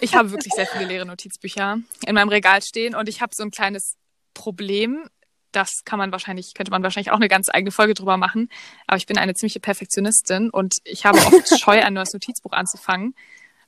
Ich 0.00 0.14
habe 0.14 0.30
wirklich 0.30 0.52
sehr 0.54 0.66
viele 0.66 0.84
leere 0.84 1.06
Notizbücher 1.06 1.78
in 2.06 2.14
meinem 2.14 2.28
Regal 2.28 2.62
stehen 2.62 2.94
und 2.94 3.08
ich 3.08 3.20
habe 3.20 3.34
so 3.34 3.42
ein 3.42 3.50
kleines 3.50 3.96
Problem. 4.34 5.08
Das 5.52 5.84
kann 5.84 5.98
man 5.98 6.12
wahrscheinlich, 6.12 6.54
könnte 6.54 6.70
man 6.70 6.82
wahrscheinlich 6.82 7.10
auch 7.10 7.16
eine 7.16 7.28
ganz 7.28 7.48
eigene 7.48 7.72
Folge 7.72 7.94
drüber 7.94 8.16
machen. 8.16 8.48
Aber 8.86 8.96
ich 8.96 9.06
bin 9.06 9.18
eine 9.18 9.34
ziemliche 9.34 9.60
Perfektionistin 9.60 10.50
und 10.50 10.76
ich 10.84 11.04
habe 11.04 11.18
oft 11.18 11.58
Scheu, 11.58 11.82
ein 11.82 11.94
neues 11.94 12.12
Notizbuch 12.12 12.52
anzufangen, 12.52 13.14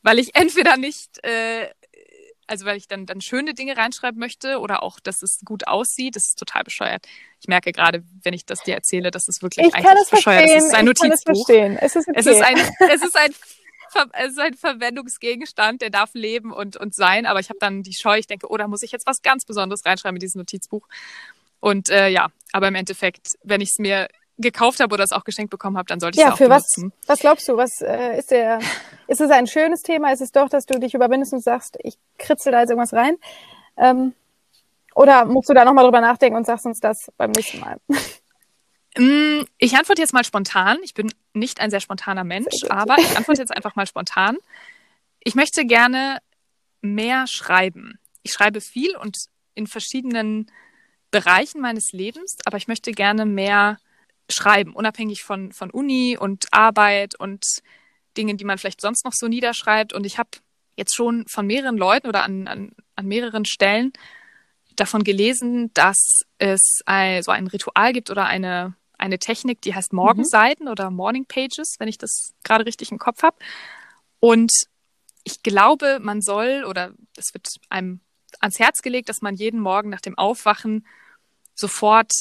weil 0.03 0.19
ich 0.19 0.35
entweder 0.35 0.77
nicht, 0.77 1.25
äh, 1.25 1.69
also 2.47 2.67
weil 2.67 2.77
ich 2.77 2.87
dann, 2.87 3.07
dann 3.07 3.21
schöne 3.21 3.55
Dinge 3.55 3.77
reinschreiben 3.77 4.19
möchte 4.19 4.59
oder 4.61 4.83
auch, 4.83 5.01
dass 5.01 5.23
es 5.23 5.41
gut 5.45 5.67
aussieht. 5.67 6.15
Das 6.17 6.27
ist 6.27 6.39
total 6.39 6.63
bescheuert. 6.63 7.07
Ich 7.41 7.49
merke 7.49 7.73
gerade, 7.73 8.05
wenn 8.23 8.35
ich 8.35 8.47
das 8.47 8.63
dir 8.63 8.75
erzähle, 8.75 9.11
dass 9.11 9.27
es 9.27 9.43
wirklich 9.43 9.67
ich 9.67 9.75
eigentlich 9.75 10.11
bescheuert 10.11 10.45
ist. 10.45 10.53
Es 10.53 10.65
ist 10.67 10.75
ein 10.75 10.87
ich 10.87 11.01
Notizbuch. 11.01 11.49
Es, 11.49 11.97
es, 11.97 12.09
okay. 12.09 12.19
es 12.19 12.27
ist 12.27 12.43
ein, 12.43 12.57
es 12.91 13.03
ist 13.03 13.17
ein 13.17 13.35
es 14.13 14.33
ist 14.33 14.41
ein 14.41 14.55
Verwendungsgegenstand, 14.55 15.83
der 15.83 15.91
darf 15.91 16.11
leben 16.15 16.53
und, 16.53 16.77
und 16.77 16.95
sein, 16.95 17.27
aber 17.27 17.41
ich 17.41 17.49
habe 17.49 17.59
dann 17.59 17.83
die 17.83 17.95
Scheu, 17.95 18.19
ich 18.19 18.27
denke, 18.27 18.51
oh, 18.51 18.57
da 18.57 18.69
muss 18.69 18.83
ich 18.83 18.93
jetzt 18.93 19.07
was 19.07 19.23
ganz 19.23 19.45
Besonderes 19.45 19.85
reinschreiben 19.85 20.15
mit 20.15 20.23
diesem 20.23 20.41
Notizbuch. 20.41 20.87
Und 21.61 21.91
äh, 21.91 22.09
ja, 22.09 22.29
aber 22.53 22.69
im 22.69 22.75
Endeffekt, 22.75 23.39
wenn 23.45 23.61
ich 23.61 23.71
es 23.71 23.79
mir 23.79 24.09
gekauft 24.39 24.81
habe 24.81 24.93
oder 24.93 25.05
es 25.05 25.13
auch 25.13 25.25
geschenkt 25.25 25.51
bekommen 25.51 25.77
habe, 25.77 25.87
dann 25.87 26.01
sollte 26.01 26.17
ich 26.17 26.23
ja, 26.23 26.29
es 26.29 26.35
auch 26.35 26.39
für 26.39 26.49
benutzen. 26.49 26.93
was, 27.01 27.09
was 27.09 27.21
glaubst 27.21 27.49
du? 27.49 27.57
Was 27.57 27.81
äh, 27.81 28.19
ist 28.19 28.31
der? 28.31 28.61
Ist 29.07 29.21
es 29.21 29.31
ein 29.31 29.47
schönes 29.47 29.83
Thema? 29.83 30.13
Ist 30.13 30.23
es 30.23 30.33
doch, 30.33 30.49
dass 30.49 30.67
du 30.67 30.79
dich 30.79 30.95
überwindest 30.95 31.33
und 31.33 31.43
sagst, 31.43 31.77
ich 31.83 31.97
kritzel 32.19 32.53
da 32.53 32.61
jetzt 32.61 32.71
irgendwas 32.71 32.95
rein? 32.95 33.17
Ähm, 33.77 34.15
oder 34.95 35.25
musst 35.25 35.49
du 35.49 35.55
da 35.55 35.65
nochmal 35.65 35.85
drüber 35.85 36.01
nachdenken 36.01 36.37
und 36.37 36.47
sagst 36.47 36.67
uns 36.67 36.81
das 36.81 37.11
beim 37.17 37.31
nächsten 37.31 37.61
Mal? 37.61 37.79
Mm, 38.97 39.45
Ich 39.59 39.77
antworte 39.77 40.03
jetzt 40.03 40.13
mal 40.13 40.25
spontan. 40.25 40.79
Ich 40.83 40.95
bin 40.95 41.13
nicht 41.33 41.61
ein 41.61 41.71
sehr 41.71 41.81
spontaner 41.81 42.25
Mensch, 42.25 42.55
Sehr 42.61 42.73
aber 42.73 42.99
ich 42.99 43.17
antworte 43.17 43.41
jetzt 43.41 43.55
einfach 43.55 43.75
mal 43.75 43.87
spontan. 43.87 44.37
Ich 45.21 45.35
möchte 45.35 45.65
gerne 45.65 46.19
mehr 46.81 47.27
schreiben. 47.27 47.99
Ich 48.23 48.33
schreibe 48.33 48.61
viel 48.61 48.97
und 48.97 49.17
in 49.55 49.67
verschiedenen 49.67 50.51
Bereichen 51.11 51.61
meines 51.61 51.93
Lebens, 51.93 52.37
aber 52.45 52.57
ich 52.57 52.69
möchte 52.69 52.93
gerne 52.93 53.27
mehr 53.27 53.79
schreiben, 54.31 54.75
unabhängig 54.75 55.23
von, 55.23 55.53
von 55.53 55.71
Uni 55.71 56.17
und 56.19 56.47
Arbeit 56.53 57.15
und 57.19 57.45
Dingen, 58.17 58.37
die 58.37 58.45
man 58.45 58.59
vielleicht 58.59 58.81
sonst 58.81 59.05
noch 59.05 59.13
so 59.15 59.29
niederschreibt. 59.29 59.93
Und 59.93 60.05
ich 60.07 60.19
habe 60.19 60.31
jetzt 60.77 60.95
schon 60.95 61.27
von 61.29 61.47
mehreren 61.47 61.77
Leuten 61.77 62.09
oder 62.09 62.25
an, 62.25 62.49
an, 62.49 62.73
an 62.97 63.07
mehreren 63.07 63.45
Stellen 63.45 63.93
davon 64.77 65.05
gelesen, 65.05 65.71
dass 65.75 66.23
es 66.39 66.81
ein, 66.87 67.23
so 67.23 67.31
ein 67.31 67.47
Ritual 67.47 67.93
gibt 67.93 68.11
oder 68.11 68.27
eine, 68.27 68.75
eine 69.03 69.19
Technik, 69.19 69.61
die 69.63 69.75
heißt 69.75 69.93
Morgenseiten 69.93 70.69
oder 70.69 70.91
Morning 70.91 71.27
Pages, 71.27 71.75
wenn 71.79 71.89
ich 71.89 71.99
das 71.99 72.33
gerade 72.45 72.65
richtig 72.65 72.93
im 72.93 72.99
Kopf 72.99 73.23
habe. 73.23 73.37
Und 74.21 74.53
ich 75.25 75.43
glaube, 75.43 75.99
man 76.01 76.23
soll 76.23 76.65
oder 76.65 76.93
es 77.17 77.35
wird 77.35 77.49
einem 77.69 78.01
ans 78.41 78.59
Herz 78.59 78.81
gelegt, 78.81 79.09
dass 79.09 79.21
man 79.21 79.35
jeden 79.35 79.61
Morgen 79.61 79.91
nach 79.91 80.01
dem 80.01 80.17
Aufwachen 80.17 80.87
sofort 81.55 82.13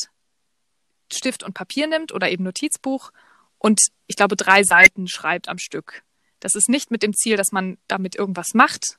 Stift 1.14 1.44
und 1.44 1.54
Papier 1.54 1.88
nimmt 1.88 2.12
oder 2.12 2.32
eben 2.32 2.44
Notizbuch 2.44 3.12
und 3.60 3.80
ich 4.08 4.16
glaube 4.16 4.36
drei 4.36 4.64
Seiten 4.64 5.08
schreibt 5.08 5.50
am 5.50 5.60
Stück. 5.60 6.04
Das 6.40 6.56
ist 6.56 6.68
nicht 6.68 6.90
mit 6.90 7.04
dem 7.04 7.14
Ziel, 7.14 7.38
dass 7.38 7.52
man 7.52 7.78
damit 7.88 8.16
irgendwas 8.16 8.54
macht. 8.54 8.98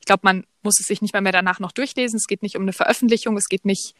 Ich 0.00 0.06
glaube, 0.06 0.20
man 0.24 0.46
muss 0.62 0.80
es 0.80 0.86
sich 0.86 1.02
nicht 1.02 1.12
mal 1.12 1.20
mehr 1.20 1.32
danach 1.32 1.60
noch 1.60 1.72
durchlesen. 1.72 2.16
Es 2.16 2.26
geht 2.26 2.42
nicht 2.42 2.56
um 2.56 2.62
eine 2.62 2.72
Veröffentlichung, 2.72 3.36
es 3.36 3.48
geht 3.48 3.66
nicht 3.66 3.94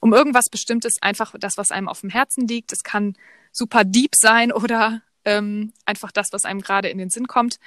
um 0.00 0.12
irgendwas 0.12 0.46
Bestimmtes, 0.50 0.96
einfach 1.00 1.34
das, 1.38 1.56
was 1.56 1.70
einem 1.70 1.88
auf 1.88 2.00
dem 2.00 2.10
Herzen 2.10 2.46
liegt. 2.46 2.72
Es 2.72 2.82
kann 2.82 3.16
super 3.52 3.84
deep 3.84 4.12
sein 4.14 4.52
oder 4.52 5.02
ähm, 5.24 5.72
einfach 5.84 6.12
das, 6.12 6.28
was 6.32 6.44
einem 6.44 6.60
gerade 6.60 6.88
in 6.88 6.98
den 6.98 7.10
Sinn 7.10 7.26
kommt. 7.26 7.58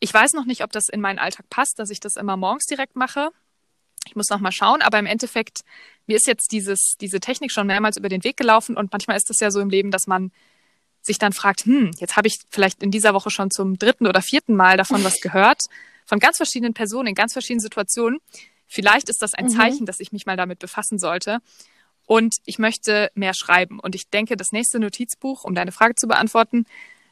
Ich 0.00 0.12
weiß 0.12 0.34
noch 0.34 0.44
nicht, 0.44 0.62
ob 0.62 0.72
das 0.72 0.88
in 0.88 1.00
meinen 1.00 1.18
Alltag 1.18 1.48
passt, 1.48 1.78
dass 1.78 1.90
ich 1.90 2.00
das 2.00 2.16
immer 2.16 2.36
morgens 2.36 2.66
direkt 2.66 2.96
mache. 2.96 3.30
Ich 4.06 4.14
muss 4.14 4.30
noch 4.30 4.40
mal 4.40 4.52
schauen, 4.52 4.82
aber 4.82 4.98
im 4.98 5.06
Endeffekt, 5.06 5.60
mir 6.06 6.16
ist 6.16 6.26
jetzt 6.26 6.52
dieses, 6.52 6.96
diese 7.00 7.18
Technik 7.18 7.50
schon 7.50 7.66
mehrmals 7.66 7.96
über 7.96 8.08
den 8.08 8.24
Weg 8.24 8.36
gelaufen 8.36 8.76
und 8.76 8.92
manchmal 8.92 9.16
ist 9.16 9.30
es 9.30 9.40
ja 9.40 9.50
so 9.50 9.60
im 9.60 9.70
Leben, 9.70 9.90
dass 9.90 10.06
man 10.06 10.30
sich 11.02 11.18
dann 11.18 11.32
fragt, 11.32 11.64
hm, 11.64 11.92
jetzt 11.98 12.16
habe 12.16 12.28
ich 12.28 12.38
vielleicht 12.50 12.82
in 12.82 12.90
dieser 12.90 13.14
Woche 13.14 13.30
schon 13.30 13.50
zum 13.50 13.78
dritten 13.78 14.06
oder 14.06 14.22
vierten 14.22 14.54
Mal 14.54 14.76
davon 14.76 15.02
was 15.04 15.20
gehört, 15.20 15.60
von 16.04 16.18
ganz 16.18 16.36
verschiedenen 16.36 16.74
Personen 16.74 17.08
in 17.08 17.14
ganz 17.14 17.32
verschiedenen 17.32 17.60
Situationen. 17.60 18.20
Vielleicht 18.66 19.08
ist 19.08 19.22
das 19.22 19.34
ein 19.34 19.46
Mhm. 19.46 19.50
Zeichen, 19.50 19.86
dass 19.86 20.00
ich 20.00 20.12
mich 20.12 20.26
mal 20.26 20.36
damit 20.36 20.58
befassen 20.58 20.98
sollte. 20.98 21.38
Und 22.06 22.36
ich 22.44 22.58
möchte 22.58 23.10
mehr 23.14 23.34
schreiben. 23.34 23.80
Und 23.80 23.94
ich 23.94 24.08
denke, 24.08 24.36
das 24.36 24.52
nächste 24.52 24.78
Notizbuch, 24.78 25.44
um 25.44 25.54
deine 25.54 25.72
Frage 25.72 25.94
zu 25.96 26.06
beantworten, 26.06 26.64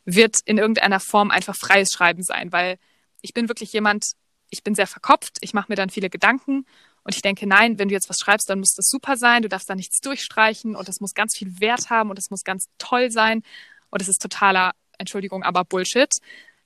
wird 0.04 0.36
in 0.44 0.58
irgendeiner 0.58 1.00
Form 1.00 1.30
einfach 1.30 1.56
freies 1.56 1.88
Schreiben 1.92 2.22
sein, 2.22 2.52
weil 2.52 2.78
ich 3.22 3.32
bin 3.34 3.48
wirklich 3.48 3.72
jemand, 3.72 4.04
ich 4.50 4.62
bin 4.62 4.74
sehr 4.74 4.86
verkopft, 4.86 5.38
ich 5.40 5.54
mache 5.54 5.66
mir 5.70 5.76
dann 5.76 5.90
viele 5.90 6.10
Gedanken 6.10 6.66
und 7.02 7.14
ich 7.14 7.22
denke, 7.22 7.46
nein, 7.46 7.78
wenn 7.78 7.88
du 7.88 7.94
jetzt 7.94 8.08
was 8.10 8.18
schreibst, 8.18 8.48
dann 8.50 8.58
muss 8.60 8.74
das 8.74 8.86
super 8.88 9.16
sein, 9.16 9.42
du 9.42 9.48
darfst 9.48 9.68
da 9.68 9.74
nichts 9.74 10.00
durchstreichen 10.00 10.76
und 10.76 10.88
das 10.88 11.00
muss 11.00 11.14
ganz 11.14 11.36
viel 11.36 11.58
Wert 11.58 11.88
haben 11.90 12.10
und 12.10 12.18
es 12.18 12.30
muss 12.30 12.44
ganz 12.44 12.66
toll 12.78 13.10
sein 13.10 13.42
und 13.90 14.02
es 14.02 14.08
ist 14.08 14.20
totaler, 14.20 14.72
Entschuldigung, 14.98 15.42
aber 15.42 15.64
Bullshit. 15.64 16.10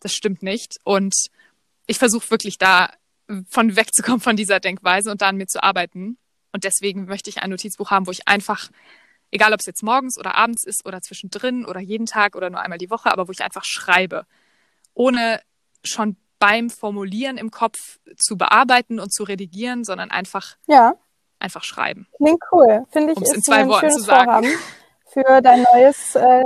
Das 0.00 0.12
stimmt 0.12 0.42
nicht 0.42 0.78
und 0.84 1.14
ich 1.86 1.98
versuche 1.98 2.30
wirklich 2.30 2.58
da 2.58 2.92
von 3.48 3.76
wegzukommen 3.76 4.20
von 4.20 4.36
dieser 4.36 4.60
Denkweise 4.60 5.10
und 5.10 5.22
da 5.22 5.28
an 5.28 5.36
mir 5.36 5.46
zu 5.46 5.62
arbeiten 5.62 6.18
und 6.52 6.64
deswegen 6.64 7.04
möchte 7.06 7.30
ich 7.30 7.42
ein 7.42 7.50
Notizbuch 7.50 7.90
haben, 7.90 8.06
wo 8.06 8.10
ich 8.10 8.26
einfach 8.26 8.70
egal 9.30 9.52
ob 9.52 9.60
es 9.60 9.66
jetzt 9.66 9.82
morgens 9.82 10.18
oder 10.18 10.34
abends 10.36 10.64
ist 10.64 10.86
oder 10.86 11.00
zwischendrin 11.00 11.64
oder 11.66 11.80
jeden 11.80 12.06
Tag 12.06 12.34
oder 12.34 12.50
nur 12.50 12.60
einmal 12.60 12.78
die 12.78 12.90
Woche, 12.90 13.10
aber 13.10 13.28
wo 13.28 13.32
ich 13.32 13.42
einfach 13.42 13.64
schreibe, 13.64 14.26
ohne 14.94 15.40
schon 15.84 16.16
beim 16.38 16.70
Formulieren 16.70 17.36
im 17.36 17.50
Kopf 17.50 17.98
zu 18.16 18.36
bearbeiten 18.36 19.00
und 19.00 19.12
zu 19.12 19.24
redigieren, 19.24 19.84
sondern 19.84 20.10
einfach, 20.10 20.56
Ja, 20.66 20.94
einfach 21.38 21.64
schreiben. 21.64 22.06
klingt 22.16 22.42
cool. 22.52 22.84
Finde 22.90 23.12
ich, 23.12 23.18
Um's 23.18 23.30
in 23.30 23.38
ist 23.38 23.46
zwei 23.46 23.56
ein 23.56 23.68
Worten 23.68 23.80
schönes 23.80 23.96
zu 23.96 24.02
sagen. 24.02 24.24
Vorhaben 24.24 24.58
für 25.12 25.42
dein 25.42 25.64
neues. 25.74 26.14
Äh, 26.14 26.44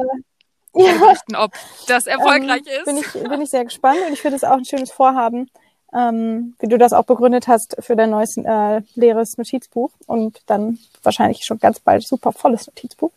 ja, 0.75 1.15
ob 1.37 1.53
das 1.87 2.07
erfolgreich 2.07 2.63
ähm, 2.67 2.79
ist. 2.79 2.85
Bin 2.87 2.97
ich, 2.97 3.29
bin 3.29 3.41
ich 3.43 3.51
sehr 3.51 3.65
gespannt 3.65 3.99
und 4.07 4.15
ich 4.15 4.23
finde 4.23 4.37
es 4.37 4.45
auch 4.45 4.57
ein 4.57 4.65
schönes 4.65 4.91
Vorhaben, 4.91 5.51
ähm, 5.95 6.55
wie 6.59 6.69
du 6.69 6.79
das 6.79 6.93
auch 6.93 7.05
begründet 7.05 7.49
hast 7.49 7.77
für 7.81 7.97
dein 7.97 8.11
neues 8.11 8.37
äh, 8.37 8.83
leeres 8.95 9.37
Notizbuch 9.37 9.91
und 10.07 10.41
dann 10.47 10.79
wahrscheinlich 11.03 11.45
schon 11.45 11.59
ganz 11.59 11.81
bald 11.81 12.07
super 12.07 12.33
volles 12.33 12.67
Notizbuch. 12.67 13.13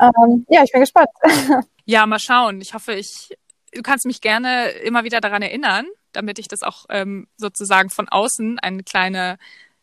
Ähm, 0.00 0.46
ja, 0.48 0.62
ich 0.64 0.72
bin 0.72 0.80
gespannt. 0.80 1.10
Ja, 1.84 2.06
mal 2.06 2.20
schauen. 2.20 2.60
Ich 2.60 2.74
hoffe, 2.74 2.92
ich, 2.92 3.36
du 3.72 3.82
kannst 3.82 4.06
mich 4.06 4.20
gerne 4.20 4.68
immer 4.68 5.02
wieder 5.02 5.20
daran 5.20 5.42
erinnern, 5.42 5.84
damit 6.12 6.38
ich 6.38 6.46
das 6.46 6.62
auch 6.62 6.86
ähm, 6.90 7.26
sozusagen 7.36 7.90
von 7.90 8.08
außen 8.08 8.60
eine 8.60 8.84
kleine, 8.84 9.36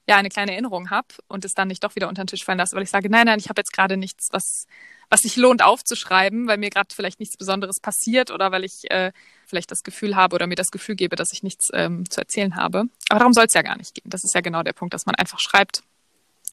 ja, 0.09 0.15
eine 0.17 0.29
kleine 0.29 0.53
Erinnerung 0.53 0.89
habe 0.89 1.07
und 1.27 1.45
es 1.45 1.53
dann 1.53 1.67
nicht 1.67 1.83
doch 1.83 1.93
wieder 1.95 2.09
unter 2.09 2.23
den 2.23 2.27
Tisch 2.27 2.43
fallen 2.43 2.57
lasse, 2.57 2.75
weil 2.75 2.81
ich 2.81 2.89
sage, 2.89 3.11
nein, 3.11 3.27
nein, 3.27 3.37
ich 3.37 3.47
habe 3.47 3.59
jetzt 3.59 3.71
gerade 3.71 3.95
nichts, 3.95 4.29
was, 4.31 4.65
was 5.07 5.19
sich 5.19 5.35
lohnt 5.35 5.63
aufzuschreiben, 5.63 6.47
weil 6.47 6.57
mir 6.57 6.71
gerade 6.71 6.95
vielleicht 6.95 7.19
nichts 7.19 7.37
Besonderes 7.37 7.79
passiert 7.79 8.31
oder 8.31 8.51
weil 8.51 8.63
ich 8.63 8.89
äh, 8.89 9.11
vielleicht 9.45 9.69
das 9.69 9.83
Gefühl 9.83 10.15
habe 10.15 10.33
oder 10.33 10.47
mir 10.47 10.55
das 10.55 10.71
Gefühl 10.71 10.95
gebe, 10.95 11.15
dass 11.15 11.31
ich 11.31 11.43
nichts 11.43 11.67
ähm, 11.73 12.09
zu 12.09 12.21
erzählen 12.21 12.55
habe. 12.55 12.85
Aber 13.09 13.19
darum 13.19 13.33
soll 13.33 13.45
es 13.45 13.53
ja 13.53 13.61
gar 13.61 13.77
nicht 13.77 13.93
gehen. 13.93 14.09
Das 14.09 14.23
ist 14.23 14.33
ja 14.33 14.41
genau 14.41 14.63
der 14.63 14.73
Punkt, 14.73 14.95
dass 14.95 15.05
man 15.05 15.13
einfach 15.13 15.39
schreibt, 15.39 15.83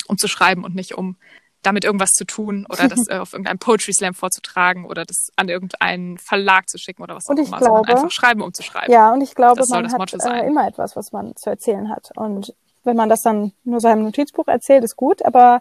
um 0.07 0.19
zu 0.19 0.29
schreiben 0.29 0.63
und 0.63 0.75
nicht 0.75 0.95
um 0.95 1.17
damit 1.63 1.85
irgendwas 1.85 2.11
zu 2.11 2.27
tun 2.27 2.67
oder 2.69 2.89
das 2.89 2.99
äh, 3.09 3.17
auf 3.17 3.33
irgendeinem 3.33 3.59
Poetry 3.59 3.95
Slam 3.95 4.13
vorzutragen 4.13 4.85
oder 4.85 5.07
das 5.07 5.29
an 5.37 5.49
irgendeinen 5.49 6.19
Verlag 6.19 6.69
zu 6.69 6.77
schicken 6.77 7.03
oder 7.03 7.17
was 7.17 7.25
auch 7.25 7.31
Und 7.31 7.39
ich 7.41 7.49
immer, 7.49 7.59
sondern 7.59 7.85
glaube- 7.85 8.01
einfach 8.01 8.13
schreiben, 8.13 8.43
um 8.43 8.53
zu 8.53 8.63
schreiben. 8.63 8.93
Ja, 8.93 9.15
und 9.15 9.23
ich 9.23 9.35
glaube, 9.35 9.57
Das 9.57 9.69
soll 9.69 9.81
man 9.83 9.91
das 9.91 10.25
hat 10.27 10.43
äh, 10.43 10.47
immer 10.47 10.69
etwas, 10.69 10.95
was 10.95 11.11
man 11.11 11.35
zu 11.37 11.49
erzählen 11.49 11.89
hat. 11.89 12.11
Und 12.17 12.55
wenn 12.87 12.97
man 12.97 13.09
das 13.09 13.21
dann 13.23 13.53
nur 13.65 13.81
seinem 13.81 14.05
Notizbuch 14.05 14.49
erzählt, 14.49 14.85
ist 14.85 14.97
gut, 14.97 15.25
aber 15.25 15.61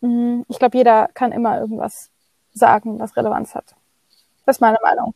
mh, 0.00 0.44
ich 0.48 0.58
glaube, 0.58 0.76
jeder 0.76 1.08
kann 1.14 1.32
immer 1.32 1.60
irgendwas 1.60 2.10
sagen, 2.52 2.98
was 2.98 3.16
Relevanz 3.16 3.54
hat. 3.54 3.74
Das 4.46 4.56
ist 4.56 4.60
meine 4.60 4.78
Meinung. 4.82 5.14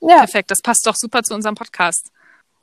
Ja, 0.00 0.18
Perfekt, 0.18 0.50
das 0.50 0.60
passt 0.62 0.86
doch 0.86 0.94
super 0.96 1.22
zu 1.22 1.34
unserem 1.34 1.54
Podcast. 1.54 2.10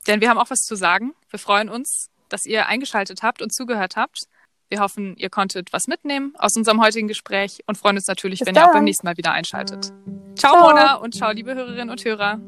Denn 0.06 0.20
wir 0.20 0.30
haben 0.30 0.38
auch 0.38 0.50
was 0.50 0.60
zu 0.60 0.76
sagen. 0.76 1.14
Wir 1.30 1.38
freuen 1.38 1.68
uns, 1.68 2.08
dass 2.28 2.46
ihr 2.46 2.66
eingeschaltet 2.66 3.22
habt 3.22 3.42
und 3.42 3.52
zugehört 3.54 3.96
habt. 3.96 4.24
Wir 4.68 4.80
hoffen, 4.80 5.16
ihr 5.16 5.30
konntet 5.30 5.72
was 5.72 5.86
mitnehmen 5.86 6.34
aus 6.38 6.56
unserem 6.56 6.80
heutigen 6.82 7.08
Gespräch 7.08 7.62
und 7.66 7.76
freuen 7.78 7.96
uns 7.96 8.06
natürlich, 8.08 8.40
Bis 8.40 8.48
wenn 8.48 8.54
ihr 8.56 8.62
auch 8.62 8.66
dann. 8.66 8.74
beim 8.78 8.84
nächsten 8.84 9.06
Mal 9.06 9.16
wieder 9.16 9.32
einschaltet. 9.32 9.92
Ciao, 10.36 10.54
Ciao. 10.54 10.60
Mona 10.60 10.94
und 10.96 11.14
ciao, 11.14 11.30
liebe 11.30 11.54
Hörerinnen 11.54 11.90
und 11.90 12.04
Hörer. 12.04 12.40